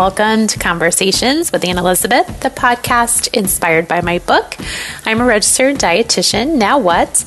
Welcome 0.00 0.46
to 0.46 0.58
Conversations 0.58 1.52
with 1.52 1.62
Anne 1.62 1.76
Elizabeth, 1.76 2.26
the 2.40 2.48
podcast 2.48 3.34
inspired 3.34 3.86
by 3.86 4.00
my 4.00 4.18
book. 4.20 4.56
I'm 5.04 5.20
a 5.20 5.26
registered 5.26 5.76
dietitian, 5.76 6.54
now 6.54 6.78
what? 6.78 7.18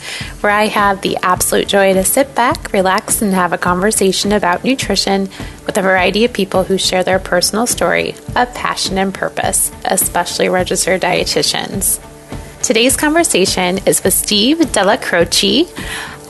Where 0.41 0.51
I 0.51 0.65
have 0.65 1.01
the 1.01 1.17
absolute 1.17 1.67
joy 1.67 1.93
to 1.93 2.03
sit 2.03 2.33
back, 2.33 2.73
relax, 2.73 3.21
and 3.21 3.31
have 3.31 3.53
a 3.53 3.59
conversation 3.59 4.31
about 4.31 4.63
nutrition 4.63 5.29
with 5.67 5.77
a 5.77 5.83
variety 5.83 6.25
of 6.25 6.33
people 6.33 6.63
who 6.63 6.79
share 6.79 7.03
their 7.03 7.19
personal 7.19 7.67
story 7.67 8.15
of 8.35 8.51
passion 8.55 8.97
and 8.97 9.13
purpose, 9.13 9.71
especially 9.85 10.49
registered 10.49 11.01
dietitians. 11.01 12.03
Today's 12.63 12.97
conversation 12.97 13.81
is 13.85 14.03
with 14.03 14.15
Steve 14.15 14.71
Della 14.71 14.97
Croce 14.97 15.67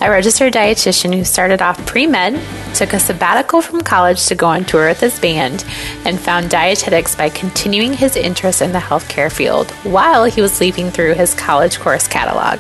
a 0.04 0.10
registered 0.10 0.52
dietitian 0.52 1.16
who 1.16 1.24
started 1.24 1.62
off 1.62 1.86
pre 1.86 2.06
med, 2.06 2.40
took 2.76 2.92
a 2.92 3.00
sabbatical 3.00 3.62
from 3.62 3.82
college 3.82 4.26
to 4.28 4.36
go 4.36 4.48
on 4.48 4.66
tour 4.66 4.88
with 4.88 5.00
his 5.00 5.18
band, 5.20 5.64
and 6.06 6.20
found 6.20 6.50
dietetics 6.50 7.16
by 7.16 7.30
continuing 7.30 7.94
his 7.94 8.18
interest 8.18 8.62
in 8.62 8.74
the 8.74 8.80
healthcare 8.80 9.32
field 9.32 9.72
while 9.84 10.26
he 10.26 10.42
was 10.42 10.60
leafing 10.60 10.92
through 10.92 11.14
his 11.14 11.34
college 11.34 11.80
course 11.80 12.08
catalog. 12.08 12.60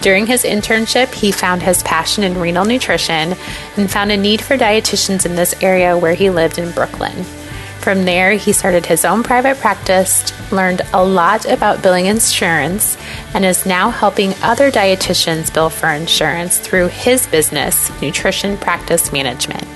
During 0.00 0.26
his 0.26 0.44
internship, 0.44 1.12
he 1.12 1.30
found 1.30 1.62
his 1.62 1.82
passion 1.82 2.24
in 2.24 2.40
renal 2.40 2.64
nutrition 2.64 3.34
and 3.76 3.90
found 3.90 4.10
a 4.10 4.16
need 4.16 4.40
for 4.40 4.56
dietitians 4.56 5.26
in 5.26 5.36
this 5.36 5.54
area 5.62 5.96
where 5.96 6.14
he 6.14 6.30
lived 6.30 6.58
in 6.58 6.72
Brooklyn. 6.72 7.24
From 7.82 8.04
there, 8.04 8.34
he 8.34 8.52
started 8.52 8.86
his 8.86 9.04
own 9.04 9.24
private 9.24 9.58
practice, 9.58 10.32
learned 10.52 10.82
a 10.92 11.04
lot 11.04 11.46
about 11.46 11.82
billing 11.82 12.06
insurance, 12.06 12.96
and 13.34 13.44
is 13.44 13.66
now 13.66 13.90
helping 13.90 14.34
other 14.40 14.70
dietitians 14.70 15.52
bill 15.52 15.68
for 15.68 15.88
insurance 15.88 16.58
through 16.58 16.86
his 16.88 17.26
business, 17.26 17.90
Nutrition 18.00 18.56
Practice 18.56 19.12
Management. 19.12 19.66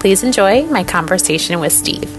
Please 0.00 0.24
enjoy 0.24 0.64
my 0.66 0.82
conversation 0.82 1.60
with 1.60 1.72
Steve. 1.72 2.12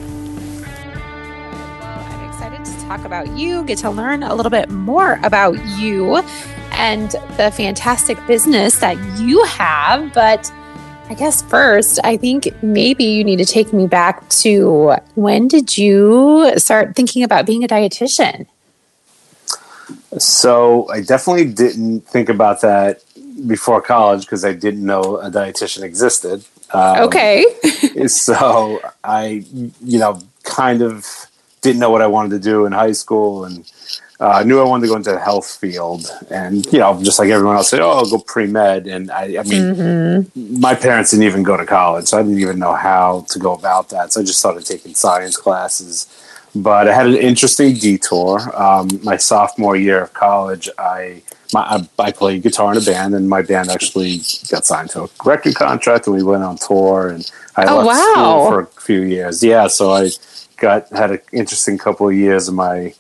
I'm 1.83 2.29
excited 2.29 2.63
to 2.63 2.71
talk 2.85 3.03
about 3.03 3.27
you, 3.31 3.65
get 3.65 3.79
to 3.79 3.89
learn 3.89 4.23
a 4.23 4.33
little 4.33 4.49
bit 4.49 4.69
more 4.69 5.19
about 5.23 5.57
you 5.77 6.23
and 6.71 7.11
the 7.35 7.51
fantastic 7.53 8.17
business 8.27 8.79
that 8.79 8.95
you 9.19 9.43
have, 9.43 10.13
but 10.13 10.49
I 11.11 11.13
guess 11.13 11.41
first, 11.41 11.99
I 12.05 12.15
think 12.15 12.47
maybe 12.63 13.03
you 13.03 13.25
need 13.25 13.35
to 13.39 13.45
take 13.45 13.73
me 13.73 13.85
back 13.85 14.29
to 14.29 14.95
when 15.15 15.49
did 15.49 15.77
you 15.77 16.53
start 16.57 16.95
thinking 16.95 17.21
about 17.21 17.45
being 17.45 17.65
a 17.65 17.67
dietitian? 17.67 18.47
So 20.17 20.89
I 20.89 21.01
definitely 21.01 21.51
didn't 21.51 22.07
think 22.07 22.29
about 22.29 22.61
that 22.61 23.03
before 23.45 23.81
college 23.81 24.21
because 24.21 24.45
I 24.45 24.53
didn't 24.53 24.85
know 24.85 25.17
a 25.17 25.29
dietitian 25.29 25.83
existed. 25.83 26.45
Um, 26.73 26.99
okay. 26.99 27.45
so 28.07 28.79
I, 29.03 29.43
you 29.83 29.99
know, 29.99 30.21
kind 30.43 30.81
of 30.81 31.05
didn't 31.59 31.81
know 31.81 31.89
what 31.89 32.01
I 32.01 32.07
wanted 32.07 32.29
to 32.29 32.39
do 32.39 32.65
in 32.65 32.71
high 32.71 32.93
school 32.93 33.43
and 33.43 33.69
uh, 34.21 34.27
I 34.27 34.43
knew 34.43 34.59
I 34.59 34.63
wanted 34.63 34.83
to 34.83 34.89
go 34.89 34.97
into 34.97 35.11
the 35.11 35.19
health 35.19 35.57
field, 35.59 36.05
and 36.29 36.63
you 36.67 36.77
know, 36.77 37.01
just 37.03 37.17
like 37.17 37.29
everyone 37.29 37.55
else 37.55 37.71
said, 37.71 37.79
"Oh, 37.79 37.89
I'll 37.89 38.07
go 38.07 38.19
pre 38.19 38.45
med." 38.45 38.85
And 38.85 39.09
I, 39.09 39.23
I 39.23 39.43
mean, 39.43 39.63
mm-hmm. 39.73 40.61
my 40.61 40.75
parents 40.75 41.09
didn't 41.09 41.25
even 41.25 41.41
go 41.41 41.57
to 41.57 41.65
college, 41.65 42.05
so 42.05 42.19
I 42.19 42.21
didn't 42.21 42.37
even 42.37 42.59
know 42.59 42.75
how 42.75 43.25
to 43.29 43.39
go 43.39 43.53
about 43.55 43.89
that. 43.89 44.13
So 44.13 44.21
I 44.21 44.23
just 44.23 44.37
started 44.37 44.63
taking 44.63 44.93
science 44.93 45.37
classes. 45.37 46.05
But 46.53 46.87
I 46.87 46.93
had 46.93 47.07
an 47.07 47.15
interesting 47.15 47.73
detour. 47.73 48.39
Um, 48.55 48.89
my 49.03 49.17
sophomore 49.17 49.75
year 49.75 50.03
of 50.03 50.13
college, 50.13 50.69
I 50.77 51.23
my, 51.51 51.61
I, 51.61 51.89
I 51.97 52.11
played 52.11 52.43
guitar 52.43 52.73
in 52.73 52.77
a 52.77 52.81
band, 52.81 53.15
and 53.15 53.27
my 53.27 53.41
band 53.41 53.69
actually 53.71 54.17
got 54.49 54.65
signed 54.65 54.91
to 54.91 55.05
a 55.05 55.09
record 55.25 55.55
contract, 55.55 56.05
and 56.05 56.15
we 56.15 56.21
went 56.21 56.43
on 56.43 56.57
tour. 56.57 57.09
And 57.09 57.31
I 57.55 57.65
oh, 57.65 57.77
left 57.77 57.87
wow. 57.87 58.13
school 58.13 58.49
for 58.51 58.59
a 58.59 58.81
few 58.81 59.01
years. 59.01 59.43
Yeah, 59.43 59.65
so 59.65 59.93
I 59.93 60.09
got 60.57 60.89
had 60.89 61.09
an 61.09 61.21
interesting 61.31 61.79
couple 61.79 62.07
of 62.07 62.13
years 62.13 62.47
of 62.47 62.53
my 62.53 62.93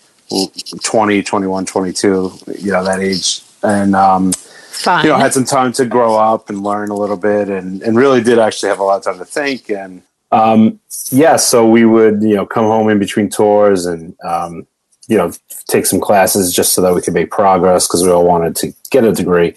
20, 0.83 1.23
21, 1.23 1.65
22, 1.65 2.31
you 2.59 2.71
know, 2.71 2.83
that 2.83 2.99
age. 2.99 3.41
And, 3.63 3.95
um, 3.95 4.33
Fun. 4.33 5.03
you 5.03 5.11
know, 5.11 5.17
had 5.17 5.33
some 5.33 5.45
time 5.45 5.71
to 5.73 5.85
grow 5.85 6.15
up 6.15 6.49
and 6.49 6.63
learn 6.63 6.89
a 6.89 6.95
little 6.95 7.17
bit 7.17 7.49
and, 7.49 7.81
and 7.83 7.97
really 7.97 8.21
did 8.21 8.39
actually 8.39 8.69
have 8.69 8.79
a 8.79 8.83
lot 8.83 8.97
of 8.97 9.03
time 9.03 9.19
to 9.19 9.25
think. 9.25 9.69
And, 9.69 10.01
um, 10.31 10.79
yeah, 11.09 11.35
so 11.35 11.67
we 11.67 11.85
would, 11.85 12.23
you 12.23 12.35
know, 12.35 12.45
come 12.45 12.65
home 12.65 12.89
in 12.89 12.97
between 12.97 13.29
tours 13.29 13.85
and, 13.85 14.15
um, 14.23 14.65
you 15.07 15.17
know, 15.17 15.31
take 15.67 15.85
some 15.85 15.99
classes 15.99 16.53
just 16.53 16.73
so 16.73 16.81
that 16.81 16.93
we 16.93 17.01
could 17.01 17.13
make 17.13 17.31
progress 17.31 17.87
because 17.87 18.03
we 18.03 18.09
all 18.09 18.25
wanted 18.25 18.55
to 18.55 18.73
get 18.91 19.03
a 19.03 19.11
degree. 19.11 19.53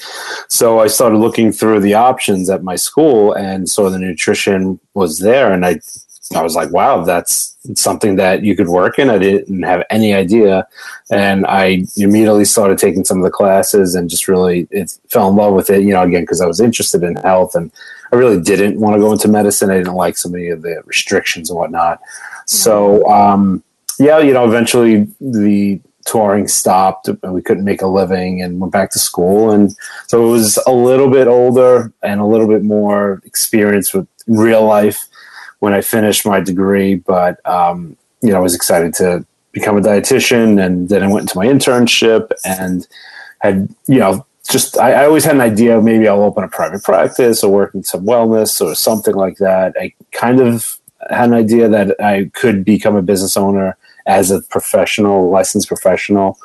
So 0.48 0.80
I 0.80 0.88
started 0.88 1.18
looking 1.18 1.52
through 1.52 1.80
the 1.80 1.94
options 1.94 2.50
at 2.50 2.64
my 2.64 2.76
school 2.76 3.32
and 3.32 3.68
saw 3.68 3.88
the 3.88 3.98
nutrition 3.98 4.80
was 4.94 5.20
there. 5.20 5.52
And 5.52 5.64
I 5.64 5.80
I 6.34 6.42
was 6.42 6.54
like, 6.54 6.70
wow, 6.70 7.02
that's 7.04 7.56
something 7.74 8.16
that 8.16 8.42
you 8.42 8.56
could 8.56 8.68
work 8.68 8.98
in. 8.98 9.10
I 9.10 9.18
didn't 9.18 9.62
have 9.62 9.84
any 9.90 10.14
idea. 10.14 10.66
And 11.10 11.46
I 11.46 11.84
immediately 11.96 12.44
started 12.44 12.78
taking 12.78 13.04
some 13.04 13.18
of 13.18 13.24
the 13.24 13.30
classes 13.30 13.94
and 13.94 14.08
just 14.08 14.26
really 14.26 14.66
it, 14.70 14.98
fell 15.08 15.28
in 15.28 15.36
love 15.36 15.54
with 15.54 15.70
it, 15.70 15.82
you 15.82 15.92
know, 15.92 16.02
again, 16.02 16.22
because 16.22 16.40
I 16.40 16.46
was 16.46 16.60
interested 16.60 17.02
in 17.02 17.16
health 17.16 17.54
and 17.54 17.70
I 18.12 18.16
really 18.16 18.40
didn't 18.40 18.80
want 18.80 18.94
to 18.94 19.00
go 19.00 19.12
into 19.12 19.28
medicine. 19.28 19.70
I 19.70 19.78
didn't 19.78 19.94
like 19.94 20.16
so 20.16 20.28
many 20.28 20.48
of 20.48 20.62
the 20.62 20.82
restrictions 20.86 21.50
and 21.50 21.58
whatnot. 21.58 22.00
So, 22.46 23.06
um, 23.10 23.62
yeah, 23.98 24.18
you 24.18 24.32
know, 24.32 24.46
eventually 24.46 25.06
the 25.20 25.80
touring 26.06 26.48
stopped 26.48 27.08
and 27.08 27.32
we 27.32 27.42
couldn't 27.42 27.64
make 27.64 27.82
a 27.82 27.86
living 27.86 28.42
and 28.42 28.60
went 28.60 28.72
back 28.72 28.90
to 28.92 28.98
school. 28.98 29.50
And 29.50 29.74
so 30.06 30.26
it 30.26 30.30
was 30.30 30.58
a 30.66 30.72
little 30.72 31.10
bit 31.10 31.26
older 31.26 31.92
and 32.02 32.20
a 32.20 32.26
little 32.26 32.48
bit 32.48 32.62
more 32.62 33.22
experience 33.24 33.92
with 33.92 34.06
real 34.26 34.64
life 34.64 35.06
when 35.64 35.72
I 35.72 35.80
finished 35.80 36.26
my 36.26 36.40
degree, 36.40 36.96
but 36.96 37.44
um, 37.48 37.96
you 38.22 38.30
know, 38.30 38.36
I 38.36 38.40
was 38.40 38.54
excited 38.54 38.92
to 38.94 39.24
become 39.52 39.78
a 39.78 39.80
dietitian, 39.80 40.62
and 40.64 40.90
then 40.90 41.02
I 41.02 41.08
went 41.08 41.22
into 41.22 41.38
my 41.38 41.46
internship 41.46 42.30
and 42.44 42.86
had 43.40 43.74
you 43.86 43.98
know 43.98 44.26
just 44.50 44.78
I, 44.78 44.92
I, 44.92 45.06
always 45.06 45.24
had 45.24 45.36
an 45.36 45.40
idea 45.40 45.78
of 45.78 45.82
maybe 45.82 46.06
I'll 46.06 46.22
open 46.22 46.44
a 46.44 46.48
private 46.48 46.82
practice 46.82 47.42
or 47.42 47.50
work 47.50 47.74
in 47.74 47.82
some 47.82 48.04
wellness 48.04 48.60
or 48.60 48.74
something 48.74 49.14
like 49.14 49.38
that. 49.38 49.74
I 49.80 49.94
kind 50.12 50.38
of 50.38 50.78
had 51.08 51.30
an 51.30 51.34
idea 51.34 51.66
that 51.70 51.98
I 51.98 52.30
could 52.34 52.62
become 52.62 52.94
a 52.94 53.02
business 53.02 53.38
owner 53.38 53.78
as 54.06 54.30
a 54.30 54.42
professional, 54.42 55.30
licensed 55.30 55.68
professional, 55.68 56.38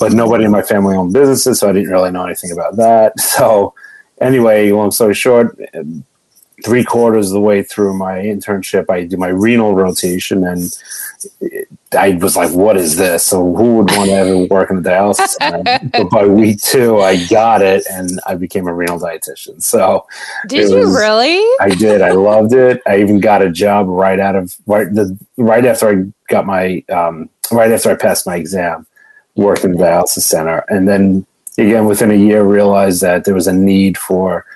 but 0.00 0.12
nobody 0.12 0.44
in 0.44 0.50
my 0.50 0.62
family 0.62 0.96
owned 0.96 1.12
businesses, 1.12 1.60
so 1.60 1.68
I 1.68 1.72
didn't 1.72 1.90
really 1.90 2.10
know 2.10 2.24
anything 2.24 2.50
about 2.50 2.76
that. 2.76 3.12
So 3.20 3.74
anyway, 4.20 4.70
long 4.70 4.90
story 4.90 5.14
short, 5.14 5.58
three 6.64 6.82
quarters 6.82 7.28
of 7.28 7.34
the 7.34 7.40
way 7.40 7.62
through 7.62 7.94
my 7.94 8.14
internship, 8.14 8.88
I 8.88 9.04
do 9.04 9.18
my 9.18 9.28
renal 9.28 9.74
rotation, 9.74 10.44
and 10.44 10.76
I 11.92 12.12
was 12.14 12.36
like, 12.36 12.52
"What 12.52 12.78
is 12.78 12.96
this?" 12.96 13.22
So 13.22 13.54
who 13.54 13.76
would 13.76 13.90
want 13.90 14.08
to 14.08 14.16
ever 14.16 14.38
work 14.46 14.70
in 14.70 14.82
the 14.82 14.90
dialysis 14.90 15.28
center? 15.40 15.78
but 15.92 16.10
by 16.10 16.26
week 16.26 16.60
two, 16.62 17.00
I 17.00 17.24
got 17.26 17.60
it, 17.60 17.84
and 17.90 18.18
I 18.26 18.34
became 18.34 18.66
a 18.66 18.74
renal 18.74 18.98
dietitian. 18.98 19.62
So 19.62 20.06
did 20.48 20.70
you 20.70 20.78
was, 20.78 20.96
really? 20.96 21.38
I 21.60 21.68
did. 21.68 22.00
I 22.00 22.12
loved 22.12 22.54
it. 22.54 22.80
I 22.86 22.98
even 23.00 23.20
got 23.20 23.42
a 23.42 23.50
job 23.50 23.86
right 23.86 24.18
out 24.18 24.34
of 24.34 24.56
right 24.66 24.92
the 24.92 25.16
right 25.36 25.64
after 25.66 25.90
I 25.90 26.12
got 26.28 26.46
my 26.46 26.82
um, 26.88 27.28
right 27.52 27.70
after 27.70 27.90
I 27.90 27.94
passed 27.94 28.26
my 28.26 28.36
exam, 28.36 28.86
working 29.36 29.72
in 29.72 29.76
the 29.76 29.84
dialysis 29.84 30.22
center, 30.22 30.64
and 30.68 30.88
then 30.88 31.26
again 31.58 31.84
within 31.84 32.10
a 32.10 32.14
year 32.14 32.42
realized 32.42 33.02
that 33.02 33.26
there 33.26 33.34
was 33.34 33.46
a 33.46 33.52
need 33.52 33.98
for 33.98 34.46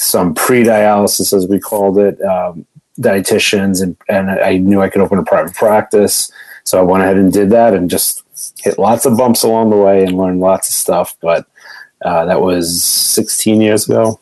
some 0.00 0.34
pre-dialysis, 0.34 1.32
as 1.36 1.46
we 1.46 1.60
called 1.60 1.98
it, 1.98 2.20
um, 2.22 2.66
dietitians, 2.98 3.82
and, 3.82 3.96
and 4.08 4.30
I 4.30 4.56
knew 4.56 4.80
I 4.80 4.88
could 4.88 5.02
open 5.02 5.18
a 5.18 5.22
private 5.22 5.54
practice. 5.54 6.32
So 6.64 6.78
I 6.78 6.82
went 6.82 7.04
ahead 7.04 7.16
and 7.16 7.32
did 7.32 7.50
that, 7.50 7.74
and 7.74 7.90
just 7.90 8.22
hit 8.58 8.78
lots 8.78 9.04
of 9.04 9.16
bumps 9.16 9.42
along 9.42 9.70
the 9.70 9.76
way 9.76 10.02
and 10.02 10.16
learned 10.16 10.40
lots 10.40 10.68
of 10.68 10.74
stuff. 10.74 11.16
But 11.20 11.46
uh, 12.02 12.24
that 12.24 12.40
was 12.40 12.82
16 12.82 13.60
years 13.60 13.88
ago. 13.88 14.18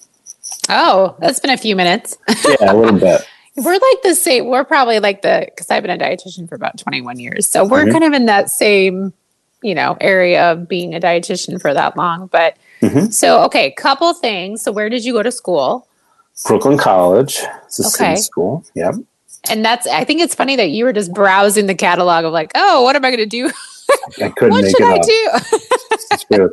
Oh, 0.69 1.16
that's 1.21 1.39
been 1.39 1.50
a 1.50 1.56
few 1.56 1.77
minutes. 1.77 2.16
yeah, 2.49 2.72
a 2.72 2.77
little 2.77 2.99
bit. 2.99 3.27
We're 3.56 3.72
like 3.72 4.03
the 4.03 4.15
same. 4.15 4.47
We're 4.47 4.65
probably 4.65 4.98
like 4.98 5.22
the 5.22 5.47
because 5.47 5.71
I've 5.71 5.83
been 5.83 6.01
a 6.01 6.04
dietitian 6.04 6.48
for 6.48 6.54
about 6.54 6.78
21 6.78 7.21
years, 7.21 7.47
so 7.47 7.65
we're 7.65 7.84
mm-hmm. 7.84 7.92
kind 7.92 8.04
of 8.04 8.13
in 8.13 8.27
that 8.27 8.51
same, 8.51 9.13
you 9.63 9.74
know, 9.74 9.97
area 10.01 10.53
of 10.53 10.69
being 10.69 10.95
a 10.95 11.01
dietitian 11.01 11.60
for 11.60 11.72
that 11.72 11.97
long. 11.97 12.27
But 12.27 12.57
Mm-hmm. 12.80 13.10
So, 13.10 13.42
okay, 13.45 13.71
couple 13.72 14.13
things. 14.15 14.63
So, 14.63 14.72
where 14.72 14.89
did 14.89 15.04
you 15.04 15.13
go 15.13 15.22
to 15.22 15.33
school? 15.33 15.89
Brooklyn 16.47 16.78
College. 16.78 17.41
It's 17.66 17.80
a 17.80 17.86
okay. 17.86 18.15
city 18.15 18.22
school. 18.22 18.65
Yep. 18.75 18.95
And 19.51 19.65
that's, 19.65 19.86
I 19.86 20.04
think 20.04 20.21
it's 20.21 20.34
funny 20.34 20.57
that 20.57 20.71
you 20.71 20.84
were 20.84 20.92
just 20.92 21.13
browsing 21.13 21.66
the 21.66 21.75
catalog 21.75 22.25
of 22.25 22.33
like, 22.33 22.53
oh, 22.54 22.83
what 22.83 22.97
am 22.97 23.04
I 23.04 23.10
going 23.10 23.19
to 23.19 23.27
do? 23.27 23.51
I 24.22 24.28
couldn't 24.30 24.51
what 24.51 24.65
should 24.65 24.83
I 24.83 24.98
do? 24.98 26.51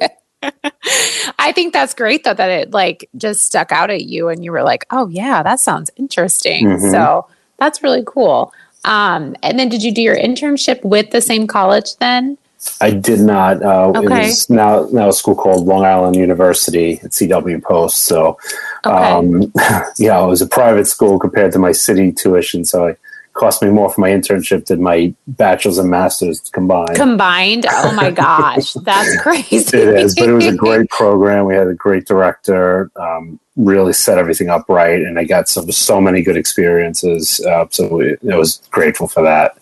I 1.40 1.52
think 1.52 1.74
that's 1.74 1.94
great 1.94 2.24
though 2.24 2.34
that 2.34 2.50
it 2.50 2.72
like 2.72 3.10
just 3.18 3.42
stuck 3.42 3.72
out 3.72 3.90
at 3.90 4.06
you 4.06 4.30
and 4.30 4.44
you 4.44 4.52
were 4.52 4.64
like, 4.64 4.86
oh 4.92 5.08
yeah, 5.08 5.44
that 5.44 5.60
sounds 5.60 5.90
interesting. 5.96 6.68
Mm-hmm. 6.68 6.92
So 6.92 7.28
that's 7.58 7.82
really 7.84 8.04
cool. 8.06 8.54
Um, 8.84 9.36
and 9.42 9.58
then 9.58 9.70
did 9.70 9.84
you 9.84 9.92
do 9.92 10.02
your 10.02 10.16
internship 10.16 10.84
with 10.84 11.10
the 11.12 11.22
same 11.22 11.48
college 11.48 11.96
then? 11.98 12.38
I 12.82 12.92
did 12.92 13.20
not. 13.20 13.62
Uh, 13.62 13.90
okay. 13.96 14.00
It 14.00 14.10
was 14.10 14.50
now 14.50 14.88
now 14.92 15.10
a 15.10 15.14
school 15.14 15.36
called 15.36 15.66
Long 15.66 15.86
Island 15.86 16.16
University 16.16 17.00
at 17.04 17.12
CW 17.12 17.62
Post. 17.64 18.04
So, 18.04 18.38
okay. 18.86 18.96
um, 18.96 19.52
yeah, 19.98 20.22
it 20.24 20.28
was 20.28 20.42
a 20.42 20.48
private 20.48 20.88
school 20.88 21.20
compared 21.20 21.52
to 21.54 21.60
my 21.60 21.72
city 21.72 22.12
tuition. 22.12 22.66
So 22.66 22.88
it 22.88 23.00
cost 23.36 23.62
me 23.62 23.70
more 23.70 23.92
for 23.92 24.02
my 24.02 24.10
internship 24.10 24.66
than 24.66 24.82
my 24.82 25.14
bachelor's 25.28 25.78
and 25.78 25.90
master's 25.90 26.40
combined. 26.52 26.96
Combined? 26.96 27.66
Oh 27.70 27.94
my 27.94 28.10
gosh, 28.26 28.74
that's 28.74 29.22
crazy. 29.22 29.78
it 29.78 29.90
is, 29.90 30.16
but 30.16 30.30
it 30.30 30.34
was 30.34 30.48
a 30.48 30.56
great 30.56 30.90
program. 30.90 31.46
We 31.46 31.56
had 31.56 31.68
a 31.68 31.74
great 31.74 32.06
director. 32.06 32.90
Um, 32.96 33.40
really 33.56 33.94
set 33.94 34.18
everything 34.18 34.50
up 34.50 34.68
right, 34.68 35.02
and 35.02 35.20
I 35.20 35.24
got 35.24 35.48
some 35.48 35.72
so 35.72 36.02
many 36.02 36.24
good 36.24 36.38
experiences. 36.38 37.40
Uh, 37.46 37.68
so 37.70 38.00
it, 38.00 38.20
I 38.32 38.38
was 38.38 38.62
grateful 38.72 39.08
for 39.08 39.22
that. 39.24 39.58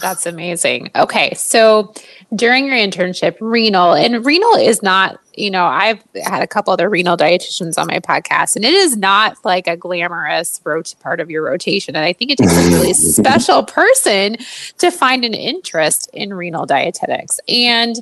That's 0.00 0.26
amazing. 0.26 0.90
Okay, 0.96 1.32
so 1.34 1.94
during 2.34 2.66
your 2.66 2.76
internship, 2.76 3.36
renal, 3.40 3.92
and 3.92 4.24
renal 4.24 4.54
is 4.54 4.82
not, 4.82 5.20
you 5.36 5.50
know, 5.50 5.64
I've 5.64 6.02
had 6.24 6.42
a 6.42 6.46
couple 6.46 6.72
other 6.72 6.88
renal 6.88 7.16
dietitians 7.16 7.78
on 7.78 7.86
my 7.86 7.98
podcast, 8.00 8.56
and 8.56 8.64
it 8.64 8.72
is 8.72 8.96
not 8.96 9.36
like 9.44 9.66
a 9.66 9.76
glamorous 9.76 10.60
rot- 10.64 10.94
part 11.00 11.20
of 11.20 11.30
your 11.30 11.44
rotation. 11.44 11.94
And 11.94 12.04
I 12.04 12.12
think 12.12 12.30
it 12.30 12.38
takes 12.38 12.56
a 12.56 12.70
really 12.70 12.94
special 12.94 13.64
person 13.64 14.36
to 14.78 14.90
find 14.90 15.24
an 15.24 15.34
interest 15.34 16.08
in 16.12 16.32
renal 16.32 16.64
dietetics. 16.64 17.38
And 17.48 17.96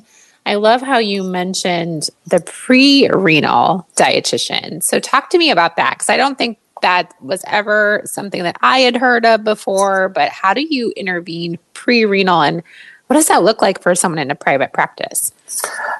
I 0.45 0.55
love 0.55 0.81
how 0.81 0.97
you 0.97 1.23
mentioned 1.23 2.09
the 2.25 2.39
pre 2.39 3.09
renal 3.09 3.87
dietitian. 3.95 4.81
So, 4.81 4.99
talk 4.99 5.29
to 5.31 5.37
me 5.37 5.51
about 5.51 5.75
that 5.75 5.95
because 5.95 6.09
I 6.09 6.17
don't 6.17 6.37
think 6.37 6.57
that 6.81 7.13
was 7.21 7.43
ever 7.47 8.01
something 8.05 8.43
that 8.43 8.57
I 8.61 8.79
had 8.79 8.95
heard 8.95 9.25
of 9.25 9.43
before. 9.43 10.09
But 10.09 10.29
how 10.29 10.53
do 10.53 10.61
you 10.61 10.91
intervene 10.95 11.59
pre 11.73 12.05
renal 12.05 12.41
and 12.41 12.63
what 13.11 13.15
does 13.15 13.27
that 13.27 13.43
look 13.43 13.61
like 13.61 13.81
for 13.81 13.93
someone 13.93 14.19
in 14.19 14.31
a 14.31 14.35
private 14.35 14.71
practice? 14.71 15.33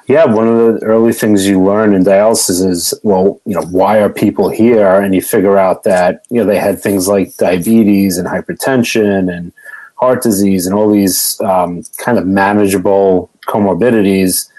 Yeah, 0.06 0.24
one 0.24 0.48
of 0.48 0.56
the 0.56 0.86
early 0.86 1.12
things 1.12 1.46
you 1.46 1.62
learn 1.62 1.92
in 1.92 2.04
dialysis 2.04 2.66
is, 2.66 2.94
well, 3.02 3.38
you 3.44 3.54
know, 3.54 3.66
why 3.66 3.98
are 3.98 4.08
people 4.08 4.48
here? 4.48 4.98
And 4.98 5.14
you 5.14 5.20
figure 5.20 5.58
out 5.58 5.84
that, 5.84 6.24
you 6.30 6.38
know, 6.40 6.46
they 6.46 6.58
had 6.58 6.80
things 6.80 7.08
like 7.08 7.36
diabetes 7.36 8.16
and 8.16 8.26
hypertension 8.26 9.30
and 9.30 9.52
heart 9.96 10.22
disease 10.22 10.64
and 10.64 10.74
all 10.74 10.90
these 10.90 11.38
um, 11.42 11.82
kind 11.98 12.16
of 12.16 12.26
manageable 12.26 13.28
comorbidities 13.46 14.50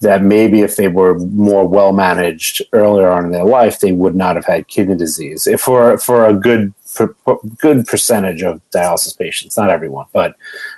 that 0.00 0.22
maybe 0.22 0.60
if 0.60 0.76
they 0.76 0.88
were 0.88 1.18
more 1.18 1.66
well 1.66 1.92
managed 1.92 2.62
earlier 2.72 3.08
on 3.08 3.24
in 3.24 3.32
their 3.32 3.44
life, 3.44 3.80
they 3.80 3.92
would 3.92 4.14
not 4.14 4.36
have 4.36 4.44
had 4.44 4.68
kidney 4.68 4.96
disease. 4.96 5.46
If 5.46 5.62
for 5.62 5.98
for 5.98 6.26
a 6.26 6.34
good 6.34 6.74
good 7.58 7.86
percentage 7.86 8.42
of 8.42 8.60
dialysis 8.70 9.18
patients, 9.18 9.56
not 9.56 9.70
everyone, 9.70 10.06
but 10.12 10.36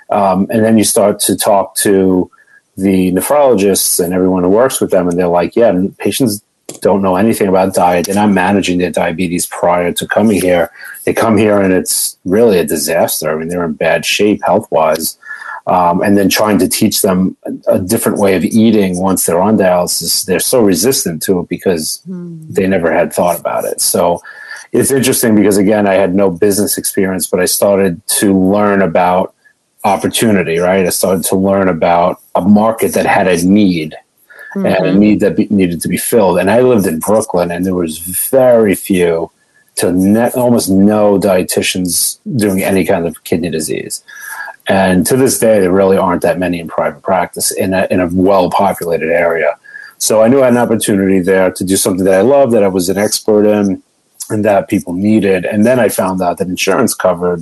um, 0.09 0.47
and 0.49 0.63
then 0.63 0.77
you 0.77 0.83
start 0.83 1.19
to 1.21 1.35
talk 1.35 1.75
to 1.75 2.29
the 2.77 3.11
nephrologists 3.11 4.03
and 4.03 4.13
everyone 4.13 4.43
who 4.43 4.49
works 4.49 4.79
with 4.79 4.91
them, 4.91 5.07
and 5.07 5.17
they're 5.19 5.27
like, 5.27 5.55
yeah, 5.55 5.73
patients 5.97 6.41
don't 6.81 7.01
know 7.01 7.15
anything 7.15 7.47
about 7.47 7.73
diet. 7.73 8.05
They're 8.05 8.15
not 8.15 8.31
managing 8.31 8.77
their 8.77 8.91
diabetes 8.91 9.47
prior 9.47 9.91
to 9.93 10.07
coming 10.07 10.41
here. 10.41 10.71
They 11.03 11.13
come 11.13 11.37
here 11.37 11.59
and 11.59 11.73
it's 11.73 12.17
really 12.25 12.59
a 12.59 12.65
disaster. 12.65 13.31
I 13.31 13.35
mean, 13.35 13.47
they're 13.47 13.65
in 13.65 13.73
bad 13.73 14.05
shape 14.05 14.41
health 14.45 14.67
wise 14.71 15.17
um, 15.67 16.01
and 16.01 16.17
then 16.17 16.29
trying 16.29 16.57
to 16.59 16.67
teach 16.67 17.01
them 17.01 17.37
a, 17.45 17.75
a, 17.75 17.79
different 17.79 18.17
way 18.17 18.35
of 18.35 18.43
eating 18.43 18.99
once 18.99 19.25
they're 19.25 19.41
on 19.41 19.57
dialysis, 19.57 20.25
they're 20.25 20.39
so 20.39 20.61
resistant 20.61 21.21
to 21.23 21.39
it 21.39 21.49
because 21.49 22.01
mm. 22.09 22.43
they 22.49 22.67
never 22.67 22.91
had 22.91 23.13
thought 23.13 23.39
about 23.39 23.65
it. 23.65 23.79
So 23.79 24.21
it's 24.71 24.91
interesting 24.91 25.35
because, 25.35 25.57
again, 25.57 25.87
I 25.87 25.93
had 25.93 26.15
no 26.15 26.29
business 26.31 26.77
experience, 26.77 27.27
but 27.27 27.39
I 27.39 27.45
started 27.45 28.05
to 28.19 28.37
learn 28.37 28.81
about 28.81 29.33
opportunity, 29.83 30.57
right? 30.57 30.85
I 30.85 30.89
started 30.89 31.23
to 31.25 31.35
learn 31.35 31.67
about 31.67 32.21
a 32.35 32.41
market 32.41 32.93
that 32.93 33.05
had 33.05 33.27
a 33.27 33.45
need. 33.45 33.95
Mm-hmm. 34.55 34.65
and 34.65 34.85
a 34.87 34.95
need 34.95 35.19
that 35.19 35.35
be, 35.35 35.47
needed 35.51 35.79
to 35.81 35.87
be 35.87 35.97
filled. 35.97 36.39
And 36.39 36.49
I 36.49 36.61
lived 36.61 36.87
in 36.87 36.97
Brooklyn, 36.97 37.51
and 37.51 37.67
there 37.67 37.75
was 37.75 37.99
very 37.99 38.73
few 38.73 39.29
to 39.75 39.91
ne- 39.91 40.31
almost 40.31 40.71
no 40.71 41.19
dietitians 41.19 42.17
doing 42.35 42.63
any 42.63 42.83
kind 42.83 43.05
of 43.05 43.23
kidney 43.23 43.51
disease. 43.51 44.03
And 44.69 45.05
to 45.07 45.17
this 45.17 45.39
day, 45.39 45.59
there 45.59 45.71
really 45.71 45.97
aren't 45.97 46.21
that 46.21 46.37
many 46.37 46.59
in 46.59 46.67
private 46.67 47.01
practice 47.01 47.51
in 47.51 47.73
a, 47.73 47.87
in 47.89 47.99
a 47.99 48.07
well 48.07 48.51
populated 48.51 49.11
area. 49.11 49.57
So 49.97 50.21
I 50.21 50.27
knew 50.27 50.41
I 50.41 50.45
had 50.45 50.53
an 50.53 50.59
opportunity 50.59 51.19
there 51.19 51.51
to 51.51 51.63
do 51.63 51.75
something 51.75 52.05
that 52.05 52.13
I 52.13 52.21
loved, 52.21 52.53
that 52.53 52.63
I 52.63 52.67
was 52.67 52.87
an 52.87 52.97
expert 52.97 53.45
in, 53.45 53.81
and 54.29 54.45
that 54.45 54.69
people 54.69 54.93
needed. 54.93 55.43
And 55.43 55.65
then 55.65 55.79
I 55.79 55.89
found 55.89 56.21
out 56.21 56.37
that 56.37 56.47
insurance 56.47 56.93
covered 56.93 57.41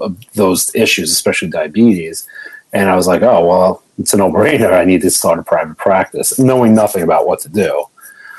uh, 0.00 0.10
those 0.34 0.72
issues, 0.74 1.10
especially 1.10 1.48
diabetes. 1.48 2.28
And 2.74 2.90
I 2.90 2.94
was 2.94 3.06
like, 3.06 3.22
oh, 3.22 3.46
well, 3.46 3.82
it's 3.98 4.12
a 4.12 4.18
no 4.18 4.30
brainer. 4.30 4.74
I 4.74 4.84
need 4.84 5.00
to 5.00 5.10
start 5.10 5.38
a 5.38 5.42
private 5.42 5.78
practice, 5.78 6.38
knowing 6.38 6.74
nothing 6.74 7.02
about 7.02 7.26
what 7.26 7.40
to 7.40 7.48
do. 7.48 7.86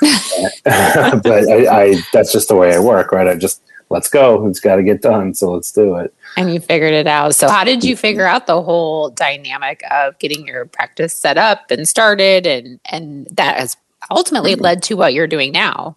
but 0.00 1.50
I, 1.50 1.82
I, 1.82 1.94
that's 2.12 2.32
just 2.32 2.46
the 2.46 2.54
way 2.54 2.72
I 2.72 2.78
work, 2.78 3.10
right? 3.10 3.26
I 3.26 3.34
just 3.34 3.60
let's 3.90 4.08
go. 4.08 4.46
It's 4.46 4.60
got 4.60 4.76
to 4.76 4.82
get 4.82 5.02
done. 5.02 5.34
So 5.34 5.52
let's 5.52 5.72
do 5.72 5.96
it. 5.96 6.14
And 6.36 6.52
you 6.52 6.60
figured 6.60 6.92
it 6.92 7.06
out. 7.06 7.34
So, 7.34 7.48
how 7.48 7.64
did 7.64 7.82
you 7.82 7.96
figure 7.96 8.26
out 8.26 8.46
the 8.46 8.62
whole 8.62 9.10
dynamic 9.10 9.82
of 9.90 10.18
getting 10.18 10.46
your 10.46 10.66
practice 10.66 11.12
set 11.12 11.38
up 11.38 11.70
and 11.70 11.88
started, 11.88 12.46
and 12.46 12.80
and 12.86 13.26
that 13.32 13.58
has 13.58 13.76
ultimately 14.10 14.52
mm-hmm. 14.52 14.64
led 14.64 14.82
to 14.84 14.94
what 14.94 15.14
you're 15.14 15.26
doing 15.26 15.52
now? 15.52 15.96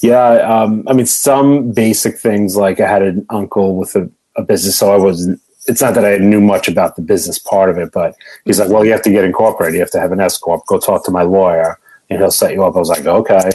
Yeah, 0.00 0.32
um, 0.40 0.84
I 0.86 0.92
mean, 0.92 1.06
some 1.06 1.72
basic 1.72 2.18
things 2.18 2.56
like 2.56 2.80
I 2.80 2.88
had 2.88 3.02
an 3.02 3.24
uncle 3.30 3.76
with 3.76 3.96
a, 3.96 4.10
a 4.36 4.42
business, 4.42 4.76
so 4.76 4.92
I 4.92 4.98
wasn't. 4.98 5.40
It's 5.66 5.80
not 5.80 5.94
that 5.94 6.04
I 6.04 6.18
knew 6.18 6.42
much 6.42 6.68
about 6.68 6.96
the 6.96 7.02
business 7.02 7.38
part 7.38 7.70
of 7.70 7.78
it, 7.78 7.90
but 7.92 8.14
he's 8.44 8.60
like, 8.60 8.68
"Well, 8.68 8.84
you 8.84 8.92
have 8.92 9.02
to 9.02 9.10
get 9.10 9.24
incorporated. 9.24 9.74
You 9.74 9.80
have 9.80 9.90
to 9.92 10.00
have 10.00 10.12
an 10.12 10.20
S 10.20 10.36
corp. 10.36 10.66
Go 10.66 10.78
talk 10.78 11.04
to 11.06 11.10
my 11.10 11.22
lawyer, 11.22 11.78
and 12.10 12.18
he'll 12.18 12.30
set 12.30 12.52
you 12.52 12.64
up." 12.64 12.76
I 12.76 12.80
was 12.80 12.90
like, 12.90 13.06
"Okay." 13.06 13.50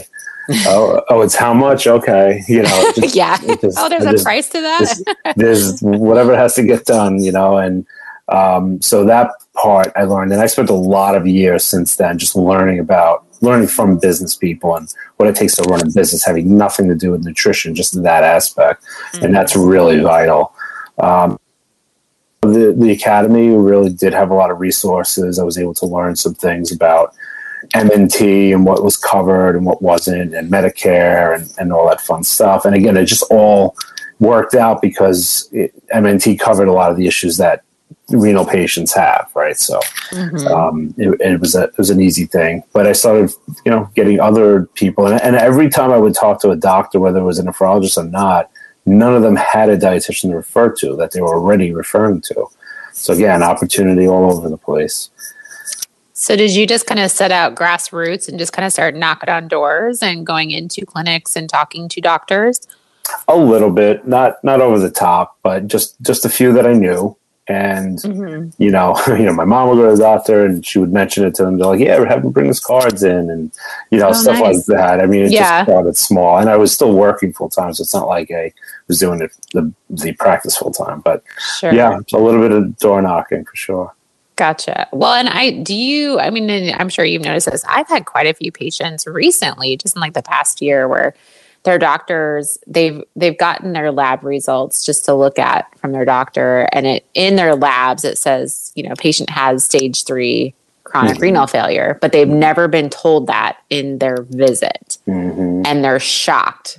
Oh, 0.66 1.02
oh, 1.08 1.22
it's 1.22 1.34
how 1.34 1.54
much? 1.54 1.86
Okay, 1.86 2.42
you 2.48 2.62
know. 2.62 2.92
Just, 2.96 3.14
yeah. 3.14 3.36
Just, 3.38 3.78
oh, 3.78 3.88
there's 3.88 4.04
just, 4.04 4.22
a 4.22 4.24
price 4.24 4.48
to 4.50 4.60
that. 4.60 5.34
there's 5.36 5.80
whatever 5.80 6.36
has 6.36 6.54
to 6.54 6.62
get 6.62 6.84
done, 6.84 7.22
you 7.22 7.32
know, 7.32 7.56
and 7.56 7.86
um, 8.28 8.80
so 8.80 9.04
that 9.04 9.30
part 9.54 9.92
I 9.96 10.04
learned, 10.04 10.32
and 10.32 10.40
I 10.40 10.46
spent 10.46 10.70
a 10.70 10.74
lot 10.74 11.14
of 11.14 11.26
years 11.26 11.64
since 11.64 11.96
then 11.96 12.18
just 12.18 12.36
learning 12.36 12.78
about 12.78 13.24
learning 13.42 13.68
from 13.68 13.98
business 13.98 14.36
people 14.36 14.76
and 14.76 14.92
what 15.16 15.28
it 15.28 15.34
takes 15.34 15.56
to 15.56 15.62
run 15.62 15.80
a 15.80 15.86
business, 15.86 16.24
having 16.24 16.56
nothing 16.56 16.88
to 16.88 16.94
do 16.94 17.10
with 17.10 17.24
nutrition, 17.24 17.74
just 17.74 18.00
that 18.02 18.22
aspect, 18.22 18.84
mm-hmm. 19.12 19.26
and 19.26 19.34
that's 19.34 19.56
really 19.56 20.00
vital. 20.00 20.54
Um, 20.98 21.38
the 22.42 22.74
the 22.76 22.92
academy 22.92 23.48
really 23.50 23.90
did 23.90 24.12
have 24.12 24.30
a 24.30 24.34
lot 24.34 24.50
of 24.50 24.60
resources. 24.60 25.38
I 25.38 25.44
was 25.44 25.58
able 25.58 25.74
to 25.74 25.86
learn 25.86 26.16
some 26.16 26.34
things 26.34 26.72
about 26.72 27.14
MNT 27.74 28.52
and 28.54 28.64
what 28.64 28.82
was 28.82 28.96
covered 28.96 29.56
and 29.56 29.64
what 29.64 29.82
wasn't, 29.82 30.34
and 30.34 30.50
Medicare 30.50 31.34
and, 31.34 31.52
and 31.58 31.72
all 31.72 31.88
that 31.88 32.00
fun 32.00 32.24
stuff. 32.24 32.64
And 32.64 32.74
again, 32.74 32.96
it 32.96 33.06
just 33.06 33.24
all 33.30 33.76
worked 34.18 34.54
out 34.54 34.82
because 34.82 35.48
it, 35.52 35.72
MNT 35.88 36.38
covered 36.38 36.68
a 36.68 36.72
lot 36.72 36.90
of 36.90 36.96
the 36.96 37.06
issues 37.06 37.36
that 37.38 37.62
renal 38.10 38.44
patients 38.44 38.92
have, 38.94 39.30
right? 39.34 39.56
So 39.56 39.80
mm-hmm. 40.10 40.46
um, 40.48 40.94
it, 40.96 41.20
it, 41.20 41.40
was 41.40 41.54
a 41.54 41.64
it 41.64 41.78
was 41.78 41.90
an 41.90 42.00
easy 42.00 42.26
thing. 42.26 42.62
But 42.72 42.86
I 42.86 42.92
started, 42.92 43.30
you 43.64 43.70
know, 43.70 43.90
getting 43.94 44.20
other 44.20 44.66
people, 44.74 45.06
and, 45.06 45.20
and 45.20 45.36
every 45.36 45.68
time 45.68 45.90
I 45.92 45.98
would 45.98 46.14
talk 46.14 46.40
to 46.42 46.50
a 46.50 46.56
doctor, 46.56 47.00
whether 47.00 47.20
it 47.20 47.24
was 47.24 47.38
a 47.38 47.42
nephrologist 47.42 47.96
or 47.96 48.04
not, 48.04 48.50
none 48.86 49.14
of 49.14 49.22
them 49.22 49.36
had 49.36 49.68
a 49.68 49.76
dietitian 49.76 50.30
to 50.30 50.36
refer 50.36 50.70
to 50.76 50.96
that 50.96 51.12
they 51.12 51.20
were 51.20 51.34
already 51.34 51.72
referring 51.72 52.20
to. 52.22 52.46
So 52.92 53.14
again, 53.14 53.42
opportunity 53.42 54.06
all 54.06 54.30
over 54.30 54.48
the 54.48 54.58
place. 54.58 55.10
So 56.20 56.36
did 56.36 56.54
you 56.54 56.66
just 56.66 56.86
kind 56.86 57.00
of 57.00 57.10
set 57.10 57.32
out 57.32 57.54
grassroots 57.54 58.28
and 58.28 58.38
just 58.38 58.52
kind 58.52 58.66
of 58.66 58.72
start 58.74 58.94
knocking 58.94 59.30
on 59.30 59.48
doors 59.48 60.02
and 60.02 60.26
going 60.26 60.50
into 60.50 60.84
clinics 60.84 61.34
and 61.34 61.48
talking 61.48 61.88
to 61.88 62.00
doctors? 62.02 62.60
A 63.26 63.34
little 63.34 63.70
bit, 63.70 64.06
not 64.06 64.34
not 64.44 64.60
over 64.60 64.78
the 64.78 64.90
top, 64.90 65.38
but 65.42 65.66
just 65.66 65.98
just 66.02 66.26
a 66.26 66.28
few 66.28 66.52
that 66.52 66.66
I 66.66 66.74
knew. 66.74 67.16
And 67.48 67.98
mm-hmm. 68.00 68.62
you 68.62 68.70
know, 68.70 69.00
you 69.06 69.24
know, 69.24 69.32
my 69.32 69.46
mom 69.46 69.70
would 69.70 69.76
go 69.76 69.88
to 69.88 69.96
the 69.96 70.02
doctor 70.02 70.44
and 70.44 70.64
she 70.64 70.78
would 70.78 70.92
mention 70.92 71.24
it 71.24 71.34
to 71.36 71.44
them. 71.44 71.56
They're 71.56 71.68
like, 71.68 71.80
"Yeah, 71.80 72.06
have 72.06 72.22
them 72.22 72.32
bring 72.32 72.48
his 72.48 72.60
cards 72.60 73.02
in," 73.02 73.30
and 73.30 73.50
you 73.90 73.98
know, 73.98 74.10
oh, 74.10 74.12
stuff 74.12 74.40
nice. 74.40 74.68
like 74.68 74.78
that. 74.78 75.00
I 75.00 75.06
mean, 75.06 75.22
it 75.22 75.32
yeah. 75.32 75.60
just 75.60 75.70
started 75.70 75.96
small, 75.96 76.36
and 76.36 76.50
I 76.50 76.58
was 76.58 76.70
still 76.70 76.92
working 76.92 77.32
full 77.32 77.48
time, 77.48 77.72
so 77.72 77.80
it's 77.80 77.94
not 77.94 78.06
like 78.06 78.30
I 78.30 78.52
was 78.88 78.98
doing 78.98 79.22
it, 79.22 79.32
the 79.54 79.72
the 79.88 80.12
practice 80.12 80.54
full 80.54 80.70
time. 80.70 81.00
But 81.00 81.24
sure. 81.56 81.72
yeah, 81.72 81.98
a 82.12 82.18
little 82.18 82.42
bit 82.42 82.52
of 82.52 82.76
door 82.76 83.00
knocking 83.00 83.46
for 83.46 83.56
sure. 83.56 83.94
Gotcha. 84.40 84.88
Well, 84.90 85.12
and 85.12 85.28
I 85.28 85.50
do 85.50 85.74
you, 85.74 86.18
I 86.18 86.30
mean, 86.30 86.72
I'm 86.74 86.88
sure 86.88 87.04
you've 87.04 87.20
noticed 87.20 87.50
this. 87.50 87.62
I've 87.68 87.86
had 87.88 88.06
quite 88.06 88.26
a 88.26 88.32
few 88.32 88.50
patients 88.50 89.06
recently, 89.06 89.76
just 89.76 89.96
in 89.96 90.00
like 90.00 90.14
the 90.14 90.22
past 90.22 90.62
year, 90.62 90.88
where 90.88 91.14
their 91.64 91.78
doctors 91.78 92.56
they've 92.66 93.02
they've 93.14 93.36
gotten 93.36 93.74
their 93.74 93.92
lab 93.92 94.24
results 94.24 94.82
just 94.82 95.04
to 95.04 95.14
look 95.14 95.38
at 95.38 95.66
from 95.78 95.92
their 95.92 96.06
doctor 96.06 96.66
and 96.72 96.86
it 96.86 97.04
in 97.12 97.36
their 97.36 97.54
labs 97.54 98.02
it 98.02 98.16
says 98.16 98.72
you 98.74 98.82
know 98.82 98.94
patient 98.96 99.28
has 99.28 99.62
stage 99.62 100.06
three 100.06 100.54
chronic 100.84 101.16
mm-hmm. 101.16 101.24
renal 101.24 101.46
failure 101.46 101.98
but 102.00 102.12
they've 102.12 102.26
never 102.26 102.66
been 102.66 102.88
told 102.88 103.26
that 103.26 103.58
in 103.68 103.98
their 103.98 104.22
visit 104.30 104.96
mm-hmm. 105.06 105.60
and 105.66 105.84
they're 105.84 106.00
shocked 106.00 106.78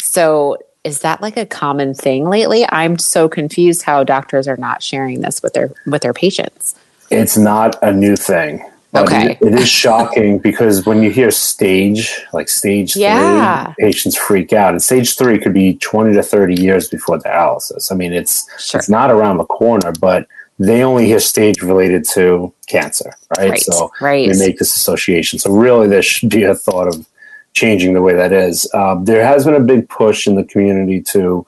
so 0.00 0.56
is 0.84 1.00
that 1.00 1.20
like 1.20 1.36
a 1.36 1.44
common 1.44 1.92
thing 1.92 2.24
lately 2.24 2.64
i'm 2.68 3.00
so 3.00 3.28
confused 3.28 3.82
how 3.82 4.04
doctors 4.04 4.46
are 4.46 4.56
not 4.56 4.80
sharing 4.80 5.22
this 5.22 5.42
with 5.42 5.54
their 5.54 5.72
with 5.86 6.02
their 6.02 6.14
patients 6.14 6.76
it's 7.10 7.36
not 7.36 7.76
a 7.82 7.92
new 7.92 8.16
thing. 8.16 8.64
But 8.92 9.04
Okay. 9.04 9.30
it- 9.40 9.46
it 9.46 9.54
is 9.54 9.68
shocking 9.68 10.38
because 10.38 10.84
when 10.84 11.00
you 11.02 11.10
hear 11.10 11.30
stage, 11.30 12.20
like 12.32 12.48
stage 12.48 12.96
Yeah. 12.96 13.66
three, 13.66 13.86
patients 13.86 14.16
freak 14.16 14.52
out. 14.52 14.70
And 14.72 14.82
stage 14.82 15.16
three 15.16 15.38
could 15.38 15.52
be 15.54 15.74
20 15.74 16.12
to 16.14 16.22
30 16.24 16.54
years 16.60 16.88
before 16.88 17.18
dialysis. 17.18 17.92
I 17.92 17.94
mean, 17.94 18.12
it's 18.12 18.46
Sure. 18.58 18.80
it's 18.80 18.88
not 18.88 19.10
around 19.12 19.36
the 19.38 19.44
corner, 19.44 19.92
but 20.00 20.26
they 20.58 20.82
only 20.82 21.06
hear 21.06 21.20
stage 21.20 21.62
related 21.62 22.04
to 22.14 22.52
cancer, 22.66 23.12
right? 23.38 23.50
Right. 23.50 23.60
So 23.62 23.92
right. 24.00 24.28
they 24.30 24.36
make 24.38 24.58
this 24.58 24.74
association. 24.74 25.38
So 25.38 25.50
really, 25.52 25.86
there 25.86 26.02
should 26.02 26.28
be 26.28 26.42
a 26.42 26.54
thought 26.56 26.88
of 26.88 27.06
changing 27.52 27.94
the 27.94 28.02
way 28.02 28.14
that 28.14 28.32
is. 28.32 28.68
Um, 28.74 29.04
there 29.04 29.24
has 29.24 29.44
been 29.44 29.54
a 29.54 29.60
big 29.60 29.88
push 29.88 30.26
in 30.26 30.34
the 30.34 30.44
community 30.44 31.00
to 31.12 31.46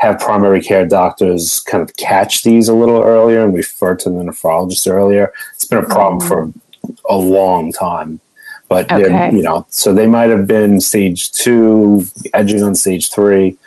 have 0.00 0.18
primary 0.18 0.62
care 0.62 0.86
doctors 0.86 1.60
kind 1.60 1.82
of 1.82 1.94
catch 1.96 2.42
these 2.42 2.68
a 2.70 2.74
little 2.74 3.02
earlier 3.02 3.44
and 3.44 3.54
refer 3.54 3.94
to 3.94 4.08
the 4.08 4.16
nephrologist 4.24 4.90
earlier. 4.90 5.30
It's 5.54 5.66
been 5.66 5.84
a 5.84 5.86
problem 5.86 6.26
for 6.26 6.50
a 7.08 7.16
long 7.16 7.70
time. 7.70 8.20
But 8.70 8.90
Okay. 8.90 9.30
you 9.30 9.42
know, 9.42 9.66
so 9.68 9.92
they 9.92 10.06
might 10.06 10.30
have 10.30 10.46
been 10.46 10.80
stage 10.80 11.30
two, 11.32 12.06
edging 12.32 12.62
on 12.62 12.74
stage 12.74 13.10
three, 13.12 13.58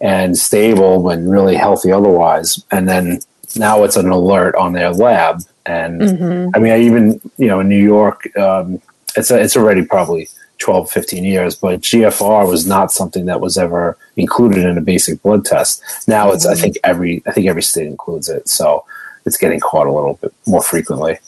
and 0.00 0.36
stable 0.38 1.02
when 1.02 1.28
really 1.28 1.56
healthy 1.56 1.92
otherwise. 1.92 2.64
And 2.70 2.88
then 2.88 3.20
now 3.54 3.84
it's 3.84 3.96
an 3.96 4.08
alert 4.08 4.54
on 4.54 4.72
their 4.72 4.92
lab. 4.92 5.42
And 5.66 6.00
Mhm. 6.00 6.50
I 6.54 6.58
mean, 6.58 6.72
I 6.72 6.80
even 6.80 7.20
you 7.36 7.48
know 7.48 7.60
in 7.60 7.68
New 7.68 7.84
York, 7.84 8.34
um, 8.38 8.80
it's 9.14 9.30
a, 9.30 9.38
it's 9.38 9.58
already 9.58 9.84
probably 9.84 10.28
12, 10.62 10.90
15 10.90 11.24
years, 11.24 11.56
but 11.56 11.80
GFR 11.80 12.48
was 12.48 12.66
not 12.66 12.92
something 12.92 13.26
that 13.26 13.40
was 13.40 13.58
ever 13.58 13.98
included 14.16 14.64
in 14.64 14.78
a 14.78 14.80
basic 14.80 15.20
blood 15.20 15.44
test. 15.44 15.82
Now 16.06 16.30
it's 16.30 16.46
I 16.46 16.54
think 16.54 16.78
every 16.84 17.20
I 17.26 17.32
think 17.32 17.48
every 17.48 17.62
state 17.62 17.88
includes 17.88 18.28
it, 18.28 18.48
so 18.48 18.84
it's 19.26 19.36
getting 19.36 19.58
caught 19.58 19.88
a 19.88 19.92
little 19.92 20.14
bit 20.22 20.32
more 20.46 20.62
frequently. 20.62 21.18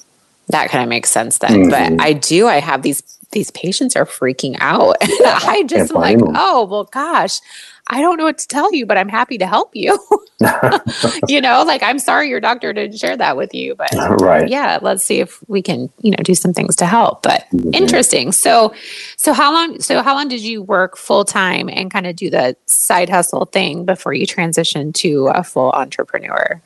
That 0.48 0.70
kind 0.70 0.84
of 0.84 0.88
makes 0.88 1.10
sense 1.10 1.38
then. 1.38 1.64
Mhm. 1.64 1.70
But 1.70 2.04
I 2.04 2.12
do. 2.12 2.46
I 2.46 2.60
have 2.60 2.82
these 2.82 3.02
these 3.34 3.50
patients 3.50 3.94
are 3.96 4.06
freaking 4.06 4.56
out. 4.60 4.96
I 5.02 5.64
just 5.68 5.92
like, 5.92 6.18
blame 6.18 6.28
'em. 6.30 6.34
oh 6.38 6.64
well, 6.64 6.84
gosh, 6.84 7.40
I 7.88 8.00
don't 8.00 8.16
know 8.16 8.24
what 8.24 8.38
to 8.38 8.48
tell 8.48 8.72
you, 8.74 8.86
but 8.86 8.96
I'm 8.96 9.10
happy 9.10 9.36
to 9.36 9.46
help 9.46 9.70
you. 9.76 9.98
you 11.28 11.40
know, 11.40 11.62
like 11.66 11.82
I'm 11.82 11.98
sorry 11.98 12.28
your 12.28 12.40
doctor 12.40 12.72
didn't 12.72 12.96
share 12.98 13.16
that 13.16 13.36
with 13.36 13.52
you, 13.54 13.74
but 13.74 13.90
right. 14.20 14.48
yeah, 14.48 14.78
let's 14.80 15.04
see 15.04 15.20
if 15.20 15.42
we 15.48 15.60
can, 15.62 15.90
you 16.00 16.10
know, 16.10 16.16
do 16.22 16.34
some 16.34 16.52
things 16.54 16.76
to 16.76 16.86
help. 16.86 17.22
But 17.22 17.44
Mhm. 17.52 17.74
interesting. 17.74 18.32
So, 18.32 18.74
so 19.16 19.32
how 19.32 19.52
long? 19.52 19.80
So 19.80 20.02
how 20.02 20.14
long 20.14 20.28
did 20.28 20.40
you 20.40 20.62
work 20.62 20.96
full 20.96 21.24
time 21.24 21.68
and 21.68 21.90
kind 21.90 22.06
of 22.06 22.16
do 22.16 22.30
the 22.30 22.56
side 22.66 23.08
hustle 23.10 23.44
thing 23.46 23.84
before 23.84 24.14
you 24.14 24.26
transitioned 24.26 24.94
to 24.94 25.28
a 25.28 25.42
full 25.44 25.70
entrepreneur? 25.72 26.60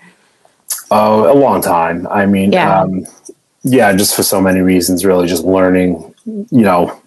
Oh, 0.91 1.31
a 1.31 1.37
long 1.37 1.61
time. 1.61 2.07
I 2.11 2.25
mean, 2.27 2.53
Yeah. 2.53 2.81
um, 2.81 3.05
yeah, 3.63 3.93
just 3.93 4.15
for 4.17 4.23
so 4.23 4.41
many 4.41 4.61
reasons, 4.61 5.05
really, 5.05 5.27
just 5.27 5.45
learning, 5.45 6.15
you 6.51 6.63
know, 6.63 7.01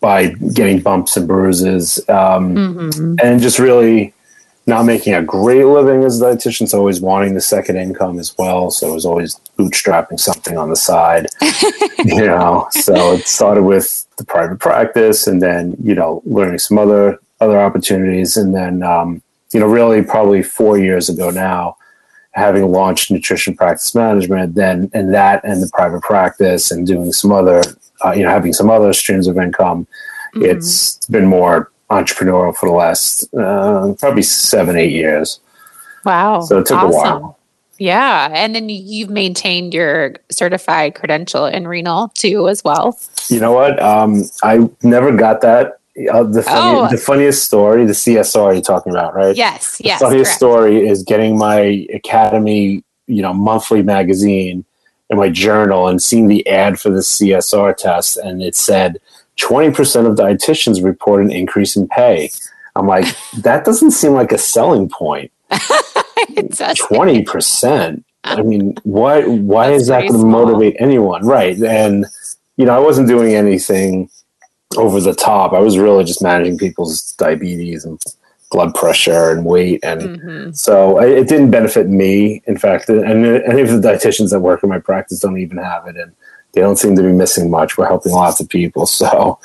by 0.00 0.28
getting 0.54 0.80
bumps 0.80 1.16
and 1.16 1.26
bruises, 1.28 1.98
um, 2.08 2.54
Mm-hmm. 2.54 3.14
and 3.22 3.40
just 3.40 3.58
really 3.58 4.12
not 4.66 4.84
making 4.84 5.14
a 5.14 5.22
great 5.22 5.64
living 5.64 6.04
as 6.04 6.20
a 6.20 6.24
dietitian. 6.24 6.68
So 6.68 6.78
always 6.78 7.00
wanting 7.00 7.34
the 7.34 7.40
second 7.40 7.76
income 7.76 8.18
as 8.18 8.36
well. 8.38 8.70
So 8.70 8.90
I 8.90 8.92
was 8.92 9.04
always 9.04 9.34
bootstrapping 9.58 10.20
something 10.20 10.56
on 10.56 10.68
the 10.70 10.76
side, 10.76 11.26
you 12.04 12.26
know. 12.26 12.68
So 12.70 13.14
it 13.14 13.26
started 13.26 13.64
with 13.64 14.06
the 14.16 14.24
private 14.24 14.58
practice, 14.60 15.26
and 15.26 15.42
then 15.42 15.76
you 15.82 15.94
know, 15.94 16.22
learning 16.24 16.58
some 16.58 16.78
other 16.78 17.18
other 17.40 17.58
opportunities, 17.60 18.36
and 18.36 18.54
then 18.54 18.82
um, 18.82 19.22
you 19.52 19.60
know, 19.60 19.66
really 19.66 20.02
probably 20.02 20.42
four 20.42 20.78
years 20.78 21.08
ago 21.08 21.30
now 21.30 21.76
having 22.32 22.70
launched 22.70 23.10
nutrition 23.10 23.56
practice 23.56 23.92
management, 23.92 24.54
then 24.54 24.88
and 24.94 25.12
that 25.12 25.42
and 25.44 25.60
the 25.60 25.68
private 25.74 26.00
practice 26.02 26.70
and 26.70 26.86
doing 26.86 27.12
some 27.12 27.32
other, 27.32 27.60
uh, 28.04 28.12
you 28.12 28.22
know, 28.22 28.30
having 28.30 28.52
some 28.52 28.70
other 28.70 28.92
streams 28.92 29.26
of 29.26 29.38
income. 29.38 29.86
Mm-hmm. 30.34 30.44
It's 30.44 31.04
been 31.06 31.26
more 31.26 31.70
entrepreneurial 31.90 32.54
for 32.56 32.68
the 32.68 32.74
last 32.74 33.32
uh, 33.34 33.94
probably 33.98 34.22
seven, 34.22 34.76
eight 34.76 34.92
years. 34.92 35.40
Wow. 36.04 36.40
So 36.40 36.58
it 36.58 36.66
took 36.66 36.82
a 36.82 36.88
while. 36.88 37.36
Yeah. 37.78 38.28
And 38.32 38.54
then 38.54 38.68
you've 38.68 39.10
maintained 39.10 39.72
your 39.74 40.14
certified 40.30 40.94
credential 40.94 41.46
in 41.46 41.66
renal 41.66 42.08
too, 42.14 42.48
as 42.48 42.62
well. 42.62 42.98
You 43.28 43.40
know 43.40 43.52
what? 43.52 43.82
Um, 43.82 44.24
I 44.42 44.68
never 44.82 45.16
got 45.16 45.40
that. 45.40 45.78
Uh, 46.12 46.22
the, 46.22 46.42
funny, 46.42 46.78
Oh. 46.78 46.88
the 46.88 46.96
funniest 46.96 47.44
story, 47.44 47.84
the 47.84 47.94
CSR 47.94 48.52
you're 48.52 48.62
talking 48.62 48.92
about, 48.92 49.14
right? 49.14 49.34
Yes. 49.34 49.78
The 49.78 49.84
Yes. 49.84 50.00
funniest 50.00 50.28
correct. 50.28 50.36
story 50.36 50.88
is 50.88 51.02
getting 51.02 51.36
my 51.36 51.86
Academy, 51.92 52.84
you 53.06 53.22
know, 53.22 53.32
monthly 53.32 53.82
magazine 53.82 54.64
in 55.10 55.18
my 55.18 55.28
journal 55.28 55.88
and 55.88 56.02
seeing 56.02 56.28
the 56.28 56.46
ad 56.46 56.80
for 56.80 56.88
the 56.90 57.00
CSR 57.00 57.76
test, 57.76 58.16
and 58.16 58.42
it 58.42 58.54
said 58.54 58.98
20% 59.38 60.06
of 60.06 60.16
dietitians 60.16 60.82
report 60.82 61.22
an 61.22 61.30
increase 61.32 61.76
in 61.76 61.86
pay. 61.88 62.30
I'm 62.76 62.86
like, 62.86 63.06
that 63.38 63.64
doesn't 63.64 63.90
seem 63.90 64.12
like 64.12 64.30
a 64.32 64.38
selling 64.38 64.88
point. 64.88 65.32
20%. 65.50 68.04
I 68.22 68.42
mean, 68.42 68.76
why 68.82 69.22
why 69.22 69.70
That's 69.70 69.82
is 69.82 69.88
that 69.88 70.02
going 70.02 70.12
to 70.12 70.26
motivate 70.26 70.76
anyone? 70.78 71.26
Right. 71.26 71.56
And 71.62 72.04
you 72.56 72.66
know, 72.66 72.76
I 72.76 72.78
wasn't 72.78 73.08
doing 73.08 73.34
anything 73.34 74.10
over 74.76 75.00
the 75.00 75.14
top. 75.14 75.54
I 75.54 75.58
was 75.58 75.78
really 75.78 76.04
just 76.04 76.22
managing 76.22 76.58
people's 76.58 77.12
diabetes 77.12 77.86
and 77.86 77.98
blood 78.50 78.74
pressure 78.74 79.30
and 79.30 79.44
weight 79.44 79.78
and 79.84 80.00
Mhm. 80.20 80.56
so 80.56 80.98
it 81.00 81.10
it 81.18 81.28
didn't 81.28 81.50
benefit 81.50 81.88
me. 81.88 82.42
In 82.46 82.56
fact, 82.58 82.88
and 82.88 83.24
any 83.26 83.62
of 83.62 83.68
the 83.70 83.88
dietitians 83.88 84.30
that 84.30 84.40
work 84.40 84.62
in 84.62 84.68
my 84.68 84.78
practice 84.78 85.20
don't 85.20 85.38
even 85.38 85.58
have 85.58 85.86
it, 85.86 85.96
and 85.96 86.12
they 86.52 86.60
don't 86.60 86.76
seem 86.76 86.96
to 86.96 87.02
be 87.02 87.12
missing 87.12 87.50
much. 87.50 87.78
We're 87.78 87.86
helping 87.86 88.12
lots 88.12 88.40
of 88.40 88.48
people, 88.48 88.86
so 88.86 89.38